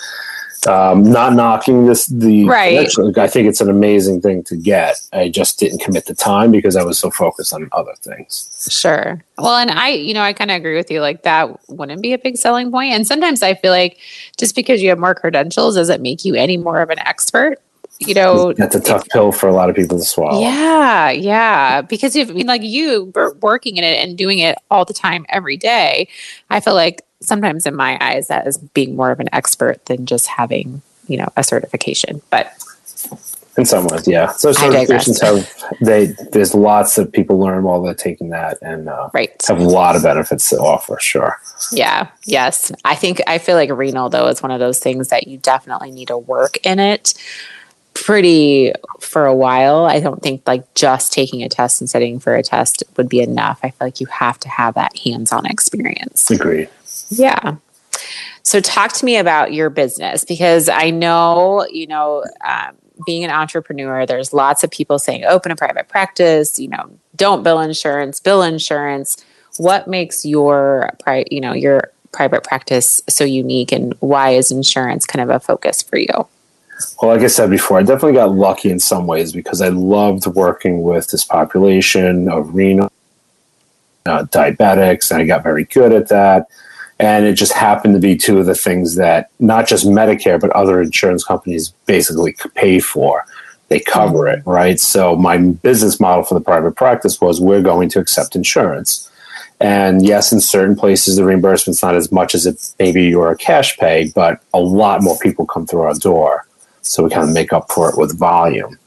um, 0.68 1.04
not 1.04 1.34
knocking 1.34 1.86
this. 1.86 2.08
The 2.08 2.46
Right. 2.46 2.90
I 3.20 3.28
think 3.28 3.48
it's 3.48 3.62
an 3.62 3.70
amazing 3.70 4.22
thing 4.22 4.42
to 4.46 4.56
get. 4.56 5.00
I 5.14 5.30
just 5.30 5.60
didn't 5.60 5.80
commit 5.82 6.08
the 6.08 6.16
time 6.16 6.50
because 6.52 6.76
I 6.76 6.82
was 6.84 6.98
so 6.98 7.12
focused 7.12 7.54
on 7.54 7.70
other 7.72 7.94
things. 8.02 8.50
Sure. 8.72 9.22
Well, 9.38 9.58
and 9.58 9.70
I, 9.70 9.90
you 9.90 10.16
know, 10.16 10.22
I 10.24 10.34
kind 10.34 10.50
of 10.50 10.58
agree 10.58 10.76
with 10.76 10.90
you. 10.90 11.02
Like 11.02 11.22
that 11.22 11.50
wouldn't 11.70 12.02
be 12.02 12.14
a 12.14 12.18
big 12.18 12.38
selling 12.38 12.72
point. 12.72 12.94
And 12.94 13.06
sometimes 13.06 13.44
I 13.44 13.54
feel 13.54 13.72
like 13.72 13.98
just 14.38 14.56
because 14.56 14.82
you 14.82 14.90
have 14.90 14.98
more 14.98 15.14
credentials 15.14 15.76
doesn't 15.76 16.02
make 16.02 16.26
you 16.26 16.34
any 16.34 16.58
more 16.58 16.82
of 16.82 16.90
an 16.90 16.98
expert. 17.00 17.60
You 18.00 18.14
know, 18.14 18.54
That's 18.54 18.76
a 18.76 18.80
tough 18.80 19.08
pill 19.10 19.32
for 19.32 19.48
a 19.48 19.54
lot 19.54 19.70
of 19.70 19.76
people 19.76 19.98
to 19.98 20.04
swallow. 20.04 20.42
Yeah, 20.42 21.12
yeah. 21.12 21.82
Because 21.82 22.16
if 22.16 22.30
I 22.30 22.34
mean, 22.34 22.48
like 22.48 22.62
you 22.62 23.14
working 23.42 23.78
in 23.78 23.84
it 23.84 24.04
and 24.04 24.18
doing 24.18 24.40
it 24.40 24.58
all 24.70 24.84
the 24.84 24.94
time 24.94 25.26
every 25.30 25.56
day, 25.56 26.10
I 26.50 26.60
feel 26.60 26.74
like 26.74 27.04
sometimes 27.22 27.66
in 27.66 27.76
my 27.76 27.98
eyes 28.02 28.28
that 28.28 28.48
is 28.48 28.58
being 28.58 28.96
more 28.96 29.12
of 29.12 29.20
an 29.20 29.30
expert 29.32 29.86
than 29.86 30.06
just 30.06 30.28
having 30.28 30.82
you 31.08 31.18
know 31.18 31.30
a 31.38 31.44
certification. 31.44 32.22
But 32.30 32.54
In 33.58 33.64
some 33.64 33.88
ways, 33.88 34.06
yeah. 34.06 34.34
So 34.34 34.52
certifications 34.52 35.22
have 35.22 35.50
they. 35.80 36.08
There's 36.34 36.54
lots 36.54 36.98
of 36.98 37.10
people 37.10 37.40
learn 37.40 37.64
while 37.64 37.82
they're 37.82 37.94
taking 37.94 38.30
that, 38.32 38.58
and 38.62 38.90
uh, 38.90 39.10
right, 39.14 39.32
have 39.48 39.60
a 39.60 39.64
lot 39.64 39.96
of 39.96 40.04
benefits 40.04 40.50
to 40.50 40.58
offer. 40.58 40.98
Sure. 41.00 41.40
yeah, 41.72 42.10
yes. 42.26 42.74
I 42.84 42.96
think 42.96 43.22
I 43.28 43.38
feel 43.38 43.56
like 43.56 43.70
renal 43.72 44.10
though 44.10 44.28
is 44.28 44.44
one 44.44 44.52
of 44.52 44.60
those 44.60 44.80
things 44.80 45.08
that 45.08 45.28
you 45.28 45.38
definitely 45.38 45.92
need 45.92 46.10
to 46.10 46.18
work 46.18 46.58
in 46.66 46.80
it 46.80 47.14
pretty 47.96 48.74
for 49.00 49.26
a 49.26 49.34
while. 49.34 49.86
I 49.86 50.00
don't 50.00 50.22
think 50.22 50.44
like 50.46 50.72
just 50.76 51.12
taking 51.12 51.42
a 51.42 51.50
test 51.50 51.82
and 51.82 51.90
studying 51.90 52.20
for 52.20 52.36
a 52.36 52.44
test 52.44 52.84
would 52.98 53.10
be 53.10 53.22
enough. 53.22 53.60
I 53.64 53.72
feel 53.72 53.88
like 53.88 54.00
you 54.00 54.08
have 54.08 54.40
to 54.42 54.50
have 54.50 54.76
that 54.76 54.96
hands-on 55.00 55.48
experience. 55.48 56.30
Agree. 56.30 56.68
Yeah. 57.10 57.56
So, 58.44 58.60
talk 58.60 58.94
to 58.94 59.06
me 59.06 59.18
about 59.18 59.54
your 59.54 59.72
business 59.72 60.24
because 60.24 60.70
I 60.70 60.92
know, 60.92 61.66
you 61.72 61.88
know, 61.88 62.24
um, 62.48 62.76
being 63.06 63.24
an 63.24 63.32
entrepreneur, 63.32 64.06
there's 64.06 64.34
lots 64.34 64.64
of 64.64 64.70
people 64.70 65.00
saying 65.00 65.26
open 65.26 65.52
a 65.52 65.56
private 65.56 65.88
practice, 65.88 66.60
you 66.60 66.68
know, 66.68 66.92
don't 67.16 67.44
bill 67.44 67.60
insurance, 67.60 68.20
bill 68.20 68.44
insurance. 68.44 69.18
What 69.58 69.88
makes 69.88 70.26
your, 70.26 70.92
pri- 71.00 71.26
you 71.32 71.42
know, 71.42 71.54
your 71.54 71.92
private 72.12 72.44
practice 72.44 73.02
so 73.10 73.24
unique 73.24 73.72
and 73.72 73.94
why 74.00 74.32
is 74.32 74.52
insurance 74.52 75.06
kind 75.06 75.24
of 75.24 75.36
a 75.36 75.40
focus 75.40 75.82
for 75.82 75.98
you? 75.98 76.28
Well, 77.02 77.12
like 77.12 77.22
I 77.22 77.28
said 77.28 77.50
before, 77.50 77.80
I 77.80 77.84
definitely 77.84 78.14
got 78.14 78.32
lucky 78.32 78.70
in 78.70 78.80
some 78.80 79.08
ways 79.08 79.32
because 79.32 79.62
I 79.62 79.70
loved 79.70 80.28
working 80.28 80.82
with 80.82 81.08
this 81.08 81.24
population 81.24 82.30
of 82.30 82.54
renal 82.54 82.92
uh, 84.06 84.24
diabetics, 84.26 85.12
and 85.12 85.22
I 85.22 85.26
got 85.26 85.44
very 85.44 85.66
good 85.66 85.92
at 85.94 86.10
that. 86.10 86.48
And 87.00 87.26
it 87.26 87.34
just 87.34 87.52
happened 87.52 87.94
to 87.96 88.00
be 88.00 88.16
two 88.16 88.40
of 88.40 88.46
the 88.46 88.56
things 88.56 88.96
that 88.96 89.30
not 89.40 89.68
just 89.68 89.86
Medicare, 89.86 90.40
but 90.40 90.50
other 90.52 90.82
insurance 90.82 91.26
companies 91.26 91.74
basically 91.86 92.36
pay 92.56 92.80
for. 92.80 93.26
They 93.68 93.80
cover 93.80 94.28
it, 94.28 94.44
right? 94.46 94.80
So 94.80 95.16
my 95.16 95.38
business 95.38 96.00
model 96.00 96.24
for 96.24 96.36
the 96.36 96.42
private 96.42 96.76
practice 96.76 97.20
was 97.20 97.42
we're 97.42 97.62
going 97.62 97.90
to 97.90 98.00
accept 98.00 98.36
insurance. 98.36 99.10
And 99.60 100.06
yes, 100.06 100.32
in 100.32 100.40
certain 100.40 100.76
places, 100.76 101.16
the 101.16 101.26
reimbursement's 101.26 101.82
not 101.82 101.96
as 101.96 102.12
much 102.12 102.36
as 102.36 102.46
if 102.46 102.78
maybe 102.80 103.04
you're 103.06 103.32
a 103.32 103.38
cash 103.38 103.78
pay, 103.78 104.12
but 104.14 104.42
a 104.54 104.60
lot 104.60 105.02
more 105.02 105.18
people 105.20 105.46
come 105.46 105.66
through 105.66 105.82
our 105.82 105.96
door. 105.96 106.45
So 106.86 107.04
we 107.04 107.10
kind 107.10 107.28
of 107.28 107.34
make 107.34 107.54
up 107.54 107.72
for 107.72 107.90
it 107.90 107.98
with 107.98 108.18
volume. 108.18 108.78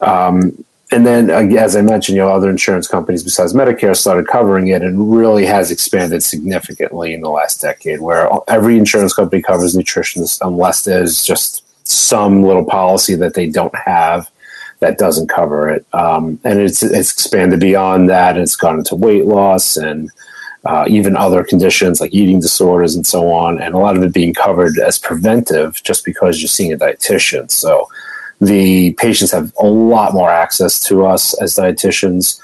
Um, 0.00 0.64
and 0.90 1.06
then, 1.06 1.28
as 1.28 1.76
I 1.76 1.82
mentioned, 1.82 2.16
you 2.16 2.22
know, 2.22 2.30
other 2.30 2.48
insurance 2.48 2.88
companies 2.88 3.22
besides 3.22 3.52
Medicare 3.52 3.94
started 3.94 4.26
covering 4.26 4.68
it, 4.68 4.82
and 4.82 5.14
really 5.14 5.44
has 5.44 5.70
expanded 5.70 6.22
significantly 6.22 7.12
in 7.12 7.20
the 7.20 7.28
last 7.28 7.60
decade. 7.60 8.00
Where 8.00 8.30
every 8.48 8.78
insurance 8.78 9.12
company 9.12 9.42
covers 9.42 9.76
nutrition, 9.76 10.24
unless 10.40 10.84
there's 10.84 11.22
just 11.22 11.64
some 11.86 12.42
little 12.42 12.64
policy 12.64 13.14
that 13.16 13.34
they 13.34 13.48
don't 13.48 13.74
have 13.74 14.30
that 14.80 14.98
doesn't 14.98 15.28
cover 15.28 15.68
it. 15.68 15.84
Um, 15.92 16.40
and 16.44 16.58
it's 16.58 16.82
it's 16.82 17.12
expanded 17.12 17.60
beyond 17.60 18.08
that. 18.08 18.38
It's 18.38 18.56
gone 18.56 18.78
into 18.78 18.94
weight 18.94 19.26
loss 19.26 19.76
and 19.76 20.10
uh, 20.68 20.84
even 20.86 21.16
other 21.16 21.42
conditions 21.42 21.98
like 21.98 22.12
eating 22.12 22.40
disorders 22.40 22.94
and 22.94 23.06
so 23.06 23.32
on. 23.32 23.58
And 23.58 23.74
a 23.74 23.78
lot 23.78 23.96
of 23.96 24.02
it 24.02 24.12
being 24.12 24.34
covered 24.34 24.78
as 24.78 24.98
preventive, 24.98 25.82
just 25.82 26.04
because 26.04 26.42
you're 26.42 26.48
seeing 26.48 26.74
a 26.74 26.76
dietitian. 26.76 27.50
So 27.50 27.88
the 28.38 28.92
patients 28.92 29.32
have 29.32 29.50
a 29.58 29.66
lot 29.66 30.12
more 30.12 30.30
access 30.30 30.78
to 30.88 31.06
us 31.06 31.32
as 31.40 31.54
dietitians 31.54 32.38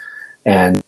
and 0.47 0.83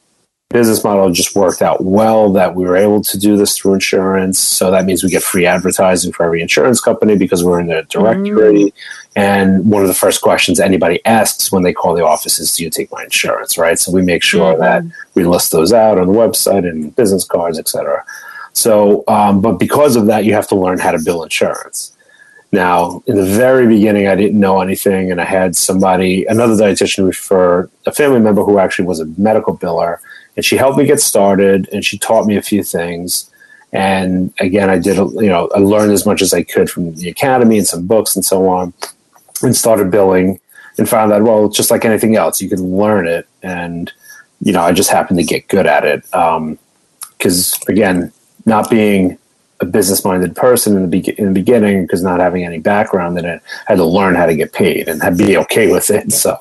business 0.50 0.85
model 0.85 1.11
just 1.11 1.35
worked 1.35 1.61
out 1.61 1.85
well 1.85 2.33
that 2.33 2.55
we 2.55 2.65
were 2.65 2.76
able 2.76 3.00
to 3.03 3.19
do 3.19 3.37
this 3.37 3.57
through 3.57 3.75
insurance. 3.75 4.38
So 4.38 4.71
that 4.71 4.85
means 4.85 5.03
we 5.03 5.11
get 5.11 5.23
free 5.23 5.45
advertising 5.45 6.12
for 6.12 6.25
every 6.25 6.41
insurance 6.41 6.81
company 6.81 7.17
because 7.17 7.45
we're 7.45 7.61
in 7.61 7.67
the 7.67 7.83
directory. 7.88 8.65
Mm. 8.65 8.73
and 9.17 9.71
one 9.71 9.83
of 9.83 9.88
the 9.88 9.95
first 9.95 10.23
questions 10.23 10.61
anybody 10.61 11.05
asks 11.05 11.50
when 11.50 11.62
they 11.62 11.73
call 11.73 11.95
the 11.95 12.05
office 12.05 12.38
is 12.38 12.55
do 12.55 12.65
you 12.65 12.71
take 12.71 12.91
my 12.93 13.03
insurance? 13.05 13.59
Right? 13.59 13.79
So 13.79 13.93
we 13.93 14.03
make 14.03 14.23
sure 14.23 14.53
mm-hmm. 14.53 14.62
that 14.62 14.97
we 15.15 15.25
list 15.25 15.53
those 15.53 15.73
out 15.73 15.99
on 15.99 16.07
the 16.07 16.12
website 16.12 16.69
and 16.69 16.95
business 16.95 17.25
cards 17.25 17.59
etc 17.59 18.05
so 18.57 19.05
um, 19.07 19.43
but 19.43 19.59
because 19.59 19.97
of 19.97 20.07
that 20.07 20.25
you 20.25 20.33
have 20.33 20.49
to 20.49 20.57
learn 20.57 20.79
how 20.79 20.91
to 20.91 20.99
bill 20.99 21.23
insurance. 21.23 21.93
Now, 22.53 23.03
in 23.07 23.17
the 23.17 23.25
very 23.25 23.67
beginning, 23.67 24.07
I 24.07 24.15
didn't 24.15 24.41
know 24.41 24.62
anything, 24.62 25.11
and 25.11 25.21
I 25.21 25.25
had 25.25 25.55
somebody, 25.55 26.25
another 26.25 26.55
dietitian, 26.55 27.07
refer 27.07 27.69
a 27.85 27.93
family 27.93 28.21
member 28.21 28.43
who 28.45 28.59
actually 28.59 28.87
was 28.87 28.99
a 28.99 29.05
medical 29.19 29.59
biller, 29.59 29.99
and 30.37 30.45
she 30.45 30.57
helped 30.57 30.78
me 30.78 30.85
get 30.87 31.00
started, 31.00 31.69
and 31.73 31.85
she 31.85 31.99
taught 31.99 32.26
me 32.26 32.37
a 32.37 32.43
few 32.43 32.62
things. 32.62 33.31
And 33.73 34.33
again, 34.38 34.71
I 34.71 34.78
did, 34.78 34.97
you 34.97 35.28
know, 35.28 35.50
I 35.55 35.59
learned 35.59 35.93
as 35.93 36.07
much 36.07 36.23
as 36.23 36.33
I 36.33 36.43
could 36.43 36.71
from 36.71 36.95
the 36.95 37.09
academy 37.09 37.59
and 37.59 37.66
some 37.66 37.87
books 37.87 38.14
and 38.14 38.25
so 38.25 38.49
on, 38.49 38.73
and 39.43 39.57
started 39.57 39.90
billing, 39.90 40.40
and 40.78 40.88
found 40.88 41.11
that 41.11 41.23
well, 41.23 41.49
just 41.49 41.71
like 41.71 41.85
anything 41.85 42.16
else, 42.16 42.40
you 42.40 42.49
can 42.49 42.62
learn 42.76 43.07
it, 43.07 43.26
and 43.43 43.93
you 44.40 44.52
know, 44.52 44.61
I 44.62 44.73
just 44.73 44.90
happened 44.90 45.19
to 45.19 45.25
get 45.25 45.49
good 45.49 45.66
at 45.66 45.85
it. 45.85 46.02
Because 46.02 47.55
um, 47.55 47.61
again, 47.69 48.12
not 48.45 48.71
being 48.71 49.19
a 49.61 49.65
business 49.65 50.05
minded 50.05 50.37
person 50.37 50.77
in 50.77 50.83
the, 50.83 50.89
be- 50.89 51.15
in 51.19 51.27
the 51.27 51.33
beginning 51.33 51.83
because 51.83 52.03
not 52.03 52.21
having 52.21 52.45
any 52.45 52.59
background 52.59 53.19
in 53.19 53.25
it, 53.25 53.43
I 53.69 53.73
had 53.73 53.77
to 53.77 53.85
learn 53.85 54.15
how 54.15 54.27
to 54.27 54.37
get 54.37 54.53
paid 54.53 54.89
and 54.89 55.03
had 55.03 55.17
be 55.17 55.37
okay 55.39 55.73
with 55.73 55.91
it. 55.91 56.13
So 56.13 56.39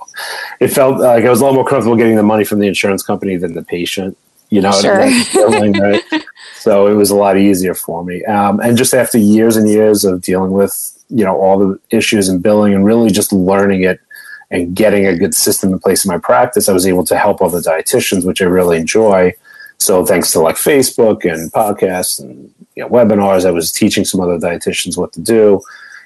it 0.60 0.70
felt 0.70 1.00
like 1.00 1.24
I 1.24 1.30
was 1.30 1.42
a 1.42 1.46
lot 1.46 1.54
more 1.54 1.66
comfortable 1.66 1.96
getting 1.96 2.16
the 2.16 2.24
money 2.24 2.44
from 2.44 2.60
the 2.60 2.68
insurance 2.68 3.04
company 3.04 3.38
than 3.38 3.54
the 3.54 3.64
patient, 3.64 4.18
you 4.50 4.62
know, 4.62 4.72
sure. 4.74 5.10
feeling, 5.26 5.74
right? 5.74 6.02
so 6.56 6.88
it 6.88 6.94
was 6.94 7.10
a 7.10 7.16
lot 7.16 7.38
easier 7.38 7.74
for 7.74 8.04
me. 8.04 8.24
Um, 8.26 8.60
and 8.60 8.78
just 8.78 8.94
after 8.94 9.18
years 9.18 9.56
and 9.56 9.70
years 9.70 10.04
of 10.04 10.22
dealing 10.22 10.52
with, 10.52 10.92
you 11.10 11.24
know, 11.24 11.40
all 11.40 11.58
the 11.58 11.80
issues 11.92 12.28
and 12.28 12.44
billing 12.44 12.74
and 12.74 12.86
really 12.86 13.12
just 13.12 13.32
learning 13.32 13.84
it 13.84 14.02
and 14.52 14.76
getting 14.76 15.06
a 15.06 15.18
good 15.18 15.34
system 15.34 15.72
in 15.72 15.80
place 15.80 16.04
in 16.04 16.10
my 16.10 16.18
practice, 16.18 16.68
I 16.68 16.74
was 16.74 16.86
able 16.86 17.06
to 17.06 17.18
help 17.18 17.42
other 17.42 17.60
dietitians, 17.60 18.26
which 18.26 18.42
I 18.42 18.46
really 18.46 18.78
enjoy. 18.78 19.34
So 19.78 20.06
thanks 20.06 20.32
to 20.32 20.40
like 20.40 20.56
Facebook 20.56 21.32
and 21.32 21.52
podcasts 21.52 22.20
and 22.20 22.54
you 22.76 22.84
know, 22.84 22.90
webinars. 22.90 23.46
I 23.46 23.52
was 23.52 23.72
teaching 23.72 24.06
some 24.06 24.22
other 24.22 24.38
dietitians 24.38 24.98
what 24.98 25.14
to 25.14 25.22
do. 25.22 25.62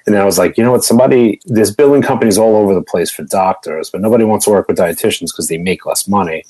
And 0.05 0.15
then 0.15 0.21
I 0.21 0.25
was 0.25 0.37
like, 0.37 0.57
you 0.57 0.63
know 0.63 0.71
what? 0.71 0.83
Somebody, 0.83 1.39
there's 1.45 1.75
billing 1.75 2.01
companies 2.01 2.37
all 2.37 2.55
over 2.55 2.73
the 2.73 2.81
place 2.81 3.11
for 3.11 3.23
doctors, 3.23 3.89
but 3.89 4.01
nobody 4.01 4.23
wants 4.23 4.45
to 4.45 4.51
work 4.51 4.67
with 4.67 4.77
dietitians 4.77 5.27
because 5.27 5.47
they 5.47 5.57
make 5.57 5.85
less 5.85 6.07
money. 6.07 6.43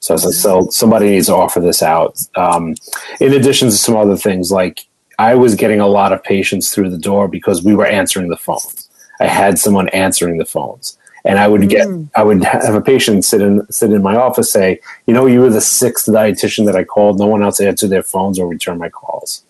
So 0.00 0.12
I 0.12 0.16
was 0.16 0.24
like, 0.24 0.34
so 0.34 0.68
somebody 0.70 1.10
needs 1.10 1.26
to 1.28 1.34
offer 1.34 1.60
this 1.60 1.82
out. 1.82 2.18
Um, 2.36 2.74
in 3.20 3.32
addition 3.32 3.68
to 3.68 3.74
some 3.74 3.96
other 3.96 4.16
things, 4.16 4.52
like 4.52 4.86
I 5.18 5.34
was 5.34 5.54
getting 5.54 5.80
a 5.80 5.86
lot 5.86 6.12
of 6.12 6.22
patients 6.22 6.74
through 6.74 6.90
the 6.90 6.98
door 6.98 7.26
because 7.28 7.64
we 7.64 7.74
were 7.74 7.86
answering 7.86 8.28
the 8.28 8.36
phones. 8.36 8.88
I 9.18 9.26
had 9.26 9.58
someone 9.58 9.88
answering 9.90 10.36
the 10.36 10.44
phones 10.44 10.98
and 11.26 11.38
I 11.38 11.48
would 11.48 11.68
get 11.68 11.88
mm. 11.88 12.08
I 12.14 12.22
would 12.22 12.42
have 12.44 12.74
a 12.74 12.80
patient 12.80 13.24
sit 13.24 13.42
in 13.42 13.66
sit 13.70 13.92
in 13.92 14.02
my 14.02 14.16
office 14.16 14.50
say, 14.50 14.80
you 15.06 15.14
know, 15.14 15.26
you 15.26 15.40
were 15.40 15.50
the 15.50 15.60
sixth 15.60 16.06
dietitian 16.06 16.66
that 16.66 16.76
I 16.76 16.84
called. 16.84 17.18
No 17.18 17.26
one 17.26 17.42
else 17.42 17.60
answered 17.60 17.90
their 17.90 18.02
phones 18.02 18.38
or 18.38 18.46
returned 18.46 18.78
my 18.78 18.88
calls. 18.88 19.42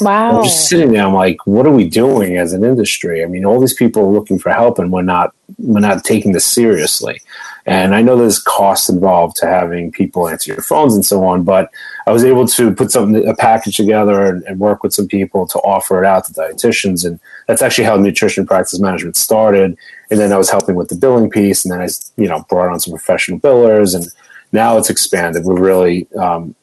Wow. 0.00 0.38
I'm 0.38 0.44
just 0.44 0.68
sitting 0.68 0.92
there. 0.92 1.04
I'm 1.04 1.14
like, 1.14 1.44
what 1.44 1.66
are 1.66 1.72
we 1.72 1.88
doing 1.88 2.36
as 2.36 2.52
an 2.52 2.64
industry? 2.64 3.24
I 3.24 3.26
mean, 3.26 3.44
all 3.44 3.60
these 3.60 3.74
people 3.74 4.02
are 4.04 4.12
looking 4.12 4.38
for 4.38 4.50
help, 4.50 4.78
and 4.78 4.92
we're 4.92 5.02
not 5.02 5.34
we're 5.58 5.80
not 5.80 6.04
taking 6.04 6.32
this 6.32 6.46
seriously. 6.46 7.20
And 7.66 7.94
I 7.94 8.00
know 8.00 8.16
there's 8.16 8.38
costs 8.38 8.88
involved 8.88 9.36
to 9.36 9.46
having 9.46 9.92
people 9.92 10.28
answer 10.28 10.52
your 10.52 10.62
phones 10.62 10.94
and 10.94 11.04
so 11.04 11.22
on, 11.24 11.44
but 11.44 11.70
I 12.06 12.12
was 12.12 12.24
able 12.24 12.46
to 12.46 12.74
put 12.74 12.90
something 12.90 13.26
a 13.28 13.34
package 13.34 13.76
together 13.76 14.24
and, 14.24 14.42
and 14.44 14.58
work 14.58 14.82
with 14.82 14.94
some 14.94 15.06
people 15.06 15.46
to 15.48 15.58
offer 15.58 16.02
it 16.02 16.06
out 16.06 16.24
to 16.26 16.32
dietitians, 16.32 17.04
and 17.04 17.20
that's 17.46 17.60
actually 17.60 17.84
how 17.84 17.96
nutrition 17.96 18.46
practice 18.46 18.80
management 18.80 19.16
started. 19.16 19.76
And 20.10 20.18
then 20.18 20.32
I 20.32 20.38
was 20.38 20.50
helping 20.50 20.76
with 20.76 20.88
the 20.88 20.96
billing 20.96 21.28
piece, 21.30 21.64
and 21.64 21.72
then 21.72 21.82
I 21.82 21.88
you 22.16 22.28
know 22.28 22.44
brought 22.48 22.72
on 22.72 22.80
some 22.80 22.92
professional 22.92 23.38
billers, 23.38 23.94
and 23.94 24.06
now 24.52 24.78
it's 24.78 24.90
expanded. 24.90 25.44
We're 25.44 25.60
really 25.60 26.08
um, 26.14 26.54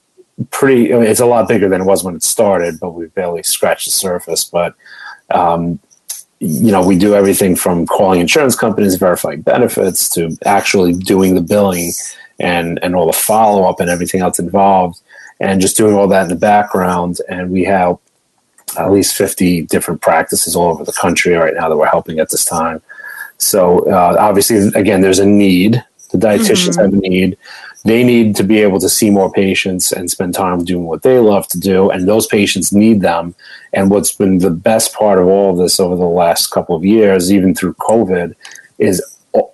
pretty. 0.50 0.94
I 0.94 0.98
mean, 0.98 1.08
it's 1.08 1.20
a 1.20 1.26
lot 1.26 1.48
bigger 1.48 1.70
than 1.70 1.82
it 1.82 1.86
was 1.86 2.04
when 2.04 2.16
it 2.16 2.24
started, 2.24 2.80
but 2.80 2.92
we've 2.92 3.14
barely 3.14 3.44
scratched 3.44 3.86
the 3.86 3.92
surface. 3.92 4.46
But 4.46 4.74
um, 5.30 5.80
you 6.46 6.72
know, 6.72 6.86
we 6.86 6.98
do 6.98 7.16
everything 7.16 7.56
from 7.56 7.86
calling 7.86 8.20
insurance 8.20 8.56
companies, 8.56 8.96
verifying 8.96 9.42
benefits, 9.42 10.10
to 10.10 10.38
actually 10.46 10.94
doing 10.94 11.36
the 11.36 11.42
billing 11.42 11.92
and 12.40 12.80
and 12.84 12.96
all 12.96 13.08
the 13.08 13.14
follow 13.14 13.64
up 13.64 13.80
and 13.80 13.90
everything 13.90 14.22
else 14.22 14.40
involved, 14.40 15.02
and 15.40 15.62
just 15.62 15.78
doing 15.78 15.96
all 15.96 16.08
that 16.08 16.24
in 16.24 16.30
the 16.30 16.36
background. 16.36 17.18
And 17.30 17.52
we 17.52 17.64
have 17.66 17.98
at 18.78 18.92
least 18.92 19.16
fifty 19.16 19.64
different 19.64 20.02
practices 20.02 20.56
all 20.56 20.70
over 20.70 20.84
the 20.84 20.94
country 20.94 21.34
right 21.34 21.54
now 21.54 21.70
that 21.70 21.78
we're 21.78 21.88
helping 21.88 22.20
at 22.20 22.30
this 22.30 22.46
time. 22.46 22.82
So 23.38 23.80
uh, 23.92 24.16
obviously, 24.20 24.58
again, 24.76 25.02
there's 25.02 25.20
a 25.20 25.26
need. 25.26 25.84
The 26.12 26.18
dietitians 26.18 26.78
mm-hmm. 26.78 26.82
have 26.82 26.94
a 26.94 26.98
need 26.98 27.38
they 27.86 28.04
need 28.04 28.36
to 28.36 28.44
be 28.44 28.60
able 28.60 28.80
to 28.80 28.90
see 28.90 29.12
more 29.12 29.32
patients 29.32 29.92
and 29.92 30.10
spend 30.10 30.34
time 30.34 30.66
doing 30.66 30.86
what 30.86 31.04
they 31.04 31.20
love 31.20 31.48
to 31.50 31.60
do. 31.60 31.92
And 31.92 32.08
those 32.08 32.26
patients 32.26 32.74
need 32.74 33.02
them. 33.02 33.36
And 33.74 33.92
what's 33.92 34.12
been 34.12 34.40
the 34.40 34.50
best 34.50 34.94
part 34.94 35.20
of 35.20 35.28
all 35.28 35.52
of 35.52 35.58
this 35.58 35.80
over 35.80 35.96
the 35.96 36.04
last 36.04 36.48
couple 36.48 36.76
of 36.76 36.84
years 36.84 37.32
even 37.32 37.54
through 37.54 37.76
covid 37.76 38.36
is 38.80 39.04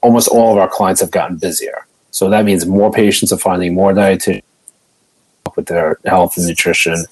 almost 0.02 0.30
all 0.30 0.54
of 0.54 0.58
our 0.58 0.70
clients 0.70 1.02
have 1.02 1.12
gotten 1.12 1.36
busier. 1.36 1.86
So 2.12 2.30
that 2.30 2.46
means 2.46 2.65
more 2.65 2.91
patients 2.91 3.34
are 3.34 3.38
finding 3.38 3.74
more 3.74 3.91
dietitians 3.91 4.44
with 5.56 5.65
their 5.65 6.00
health 6.06 6.38
and 6.38 6.48
nutrition. 6.48 7.04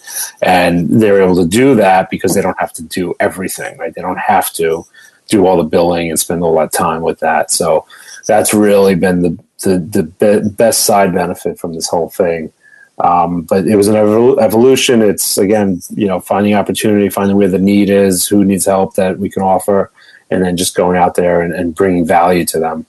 And 0.42 1.02
they're 1.02 1.22
able 1.22 1.36
to 1.36 1.48
do 1.48 1.76
that 1.76 2.10
because 2.10 2.34
they 2.34 2.42
don't 2.42 2.60
have 2.60 2.72
to 2.74 2.84
do 2.84 3.14
everything 3.20 3.78
right? 3.78 3.94
They 3.94 4.02
don't 4.02 4.20
have 4.20 4.54
to 4.54 4.86
do 5.28 5.46
all 5.46 5.58
the 5.58 5.64
billing 5.64 6.10
and 6.10 6.20
spend 6.20 6.44
all 6.44 6.56
that 6.60 6.72
time 6.72 7.02
with 7.02 7.20
that. 7.20 7.52
So 7.52 7.86
that's 8.28 8.54
really 8.54 8.96
been 8.96 9.22
the 9.22 9.38
the, 9.64 9.78
the 9.80 10.04
be- 10.04 10.50
best 10.50 10.86
side 10.86 11.14
benefit 11.14 11.60
from 11.60 11.74
this 11.74 11.88
whole 11.88 12.10
thing. 12.10 12.52
Um, 13.00 13.44
but 13.44 13.66
it 13.66 13.76
was 13.76 13.88
an 13.88 13.96
evol- 13.96 14.42
evolution. 14.42 15.02
It's 15.02 15.38
again, 15.38 15.82
you 15.96 16.08
know, 16.08 16.20
finding 16.20 16.54
opportunity, 16.54 17.10
finding 17.10 17.38
where 17.38 17.48
the 17.48 17.60
need 17.60 17.90
is, 17.90 18.28
who 18.28 18.44
needs 18.44 18.66
help 18.66 18.96
that 18.96 19.20
we 19.20 19.30
can 19.30 19.42
offer, 19.42 19.92
and 20.30 20.44
then 20.44 20.58
just 20.58 20.76
going 20.76 20.98
out 20.98 21.16
there 21.16 21.42
and, 21.42 21.54
and 21.54 21.76
bringing 21.76 22.06
value 22.06 22.46
to 22.46 22.60
them. 22.60 22.86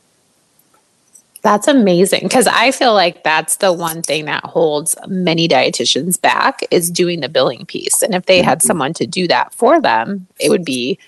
That's 1.42 1.68
amazing 1.68 2.24
because 2.24 2.46
I 2.46 2.70
feel 2.70 2.92
like 2.92 3.24
that's 3.24 3.56
the 3.56 3.72
one 3.72 4.02
thing 4.02 4.26
that 4.26 4.44
holds 4.44 4.94
many 5.06 5.48
dietitians 5.48 6.20
back 6.20 6.60
is 6.70 6.90
doing 6.90 7.20
the 7.20 7.30
billing 7.30 7.64
piece. 7.64 8.02
And 8.02 8.14
if 8.14 8.26
they 8.26 8.42
had 8.42 8.58
mm-hmm. 8.58 8.66
someone 8.66 8.94
to 8.94 9.06
do 9.06 9.26
that 9.28 9.54
for 9.54 9.80
them, 9.80 10.26
it 10.38 10.50
would 10.50 10.66
be 10.66 10.98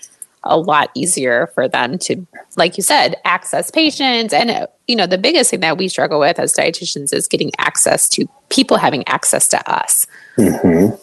a 0.43 0.57
lot 0.57 0.89
easier 0.95 1.47
for 1.53 1.67
them 1.67 1.97
to, 1.99 2.25
like 2.57 2.77
you 2.77 2.83
said, 2.83 3.15
access 3.25 3.71
patients. 3.71 4.33
And, 4.33 4.51
uh, 4.51 4.67
you 4.87 4.95
know, 4.95 5.07
the 5.07 5.17
biggest 5.17 5.51
thing 5.51 5.61
that 5.61 5.77
we 5.77 5.87
struggle 5.87 6.19
with 6.19 6.39
as 6.39 6.53
dietitians 6.53 7.13
is 7.13 7.27
getting 7.27 7.51
access 7.57 8.09
to 8.09 8.27
people 8.49 8.77
having 8.77 9.07
access 9.07 9.47
to 9.49 9.71
us. 9.71 10.05
Mm-hmm. 10.37 10.95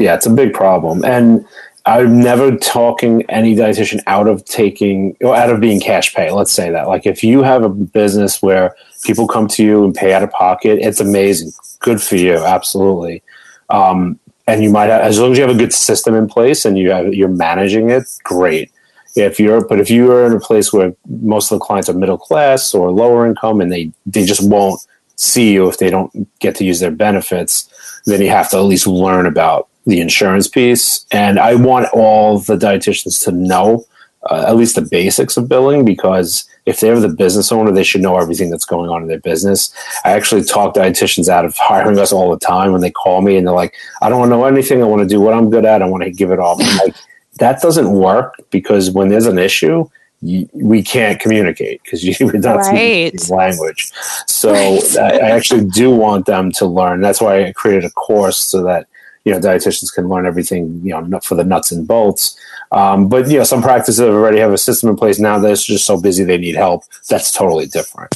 Yeah, 0.00 0.14
it's 0.14 0.26
a 0.26 0.30
big 0.30 0.54
problem. 0.54 1.04
And 1.04 1.46
I'm 1.84 2.20
never 2.20 2.56
talking 2.56 3.22
any 3.28 3.54
dietitian 3.54 4.00
out 4.06 4.28
of 4.28 4.44
taking 4.44 5.16
or 5.20 5.36
out 5.36 5.50
of 5.50 5.60
being 5.60 5.80
cash 5.80 6.14
pay. 6.14 6.30
Let's 6.30 6.52
say 6.52 6.70
that. 6.70 6.88
Like 6.88 7.06
if 7.06 7.22
you 7.24 7.42
have 7.42 7.64
a 7.64 7.68
business 7.68 8.40
where 8.40 8.74
people 9.04 9.26
come 9.26 9.48
to 9.48 9.64
you 9.64 9.84
and 9.84 9.94
pay 9.94 10.12
out 10.12 10.22
of 10.22 10.30
pocket, 10.30 10.78
it's 10.80 11.00
amazing. 11.00 11.52
Good 11.80 12.00
for 12.00 12.16
you. 12.16 12.36
Absolutely. 12.36 13.22
Um, 13.68 14.18
and 14.46 14.62
you 14.62 14.70
might 14.70 14.88
have, 14.88 15.02
as 15.02 15.18
long 15.18 15.32
as 15.32 15.38
you 15.38 15.46
have 15.46 15.54
a 15.54 15.58
good 15.58 15.72
system 15.72 16.14
in 16.14 16.28
place 16.28 16.64
and 16.64 16.78
you 16.78 16.90
have 16.90 17.14
you're 17.14 17.28
managing 17.28 17.90
it 17.90 18.04
great. 18.24 18.70
If 19.14 19.38
you're 19.38 19.66
but 19.66 19.78
if 19.78 19.90
you 19.90 20.10
are 20.12 20.26
in 20.26 20.32
a 20.32 20.40
place 20.40 20.72
where 20.72 20.94
most 21.06 21.50
of 21.50 21.58
the 21.58 21.64
clients 21.64 21.88
are 21.88 21.94
middle 21.94 22.18
class 22.18 22.74
or 22.74 22.90
lower 22.90 23.26
income 23.26 23.60
and 23.60 23.70
they 23.70 23.92
they 24.06 24.24
just 24.24 24.48
won't 24.48 24.80
see 25.16 25.52
you 25.52 25.68
if 25.68 25.78
they 25.78 25.90
don't 25.90 26.28
get 26.40 26.56
to 26.56 26.64
use 26.64 26.80
their 26.80 26.90
benefits 26.90 27.68
then 28.06 28.20
you 28.20 28.28
have 28.28 28.50
to 28.50 28.56
at 28.56 28.62
least 28.62 28.86
learn 28.86 29.26
about 29.26 29.68
the 29.86 30.00
insurance 30.00 30.48
piece. 30.48 31.06
And 31.12 31.38
i 31.38 31.54
want 31.54 31.88
all 31.92 32.38
the 32.38 32.56
dietitians 32.56 33.22
to 33.24 33.32
know 33.32 33.84
uh, 34.30 34.44
at 34.48 34.56
least 34.56 34.76
the 34.76 34.82
basics 34.82 35.36
of 35.36 35.48
billing 35.48 35.84
because 35.84 36.48
if 36.66 36.80
they're 36.80 37.00
the 37.00 37.08
business 37.08 37.50
owner, 37.50 37.72
they 37.72 37.82
should 37.82 38.02
know 38.02 38.18
everything 38.18 38.50
that's 38.50 38.64
going 38.64 38.88
on 38.88 39.02
in 39.02 39.08
their 39.08 39.18
business. 39.18 39.74
I 40.04 40.12
actually 40.12 40.44
talk 40.44 40.74
dietitians 40.74 41.28
out 41.28 41.44
of 41.44 41.56
hiring 41.56 41.98
us 41.98 42.12
all 42.12 42.30
the 42.30 42.38
time 42.38 42.72
when 42.72 42.80
they 42.80 42.90
call 42.90 43.20
me 43.20 43.36
and 43.36 43.46
they're 43.46 43.54
like, 43.54 43.74
I 44.00 44.08
don't 44.08 44.20
want 44.20 44.30
to 44.30 44.36
know 44.36 44.44
anything. 44.44 44.82
I 44.82 44.86
want 44.86 45.02
to 45.02 45.08
do 45.08 45.20
what 45.20 45.34
I'm 45.34 45.50
good 45.50 45.64
at. 45.64 45.82
I 45.82 45.86
want 45.86 46.04
to 46.04 46.10
give 46.10 46.30
it 46.30 46.38
all. 46.38 46.58
like, 46.58 46.94
that 47.38 47.60
doesn't 47.60 47.90
work 47.90 48.34
because 48.50 48.90
when 48.90 49.08
there's 49.08 49.26
an 49.26 49.38
issue, 49.38 49.88
you, 50.20 50.48
we 50.52 50.82
can't 50.82 51.18
communicate 51.18 51.82
because 51.82 52.04
you 52.04 52.14
are 52.28 52.32
not 52.38 52.56
right. 52.58 53.18
speaking 53.18 53.36
language. 53.36 53.90
So 54.28 54.54
I, 55.00 55.18
I 55.18 55.30
actually 55.30 55.64
do 55.64 55.90
want 55.90 56.26
them 56.26 56.52
to 56.52 56.66
learn. 56.66 57.00
That's 57.00 57.20
why 57.20 57.44
I 57.44 57.52
created 57.52 57.84
a 57.84 57.90
course 57.90 58.38
so 58.38 58.62
that 58.62 58.86
you 59.24 59.32
know 59.32 59.38
dietitians 59.38 59.92
can 59.94 60.08
learn 60.08 60.26
everything 60.26 60.80
you 60.84 61.00
know 61.00 61.20
for 61.20 61.34
the 61.34 61.44
nuts 61.44 61.72
and 61.72 61.86
bolts. 61.86 62.38
Um, 62.70 63.08
but 63.08 63.28
you 63.28 63.38
know 63.38 63.44
some 63.44 63.62
practices 63.62 64.00
already 64.00 64.38
have 64.38 64.52
a 64.52 64.58
system 64.58 64.88
in 64.88 64.96
place 64.96 65.18
now 65.18 65.38
they're 65.38 65.54
just 65.54 65.84
so 65.84 66.00
busy 66.00 66.24
they 66.24 66.38
need 66.38 66.54
help. 66.54 66.84
That's 67.08 67.30
totally 67.30 67.66
different. 67.66 68.14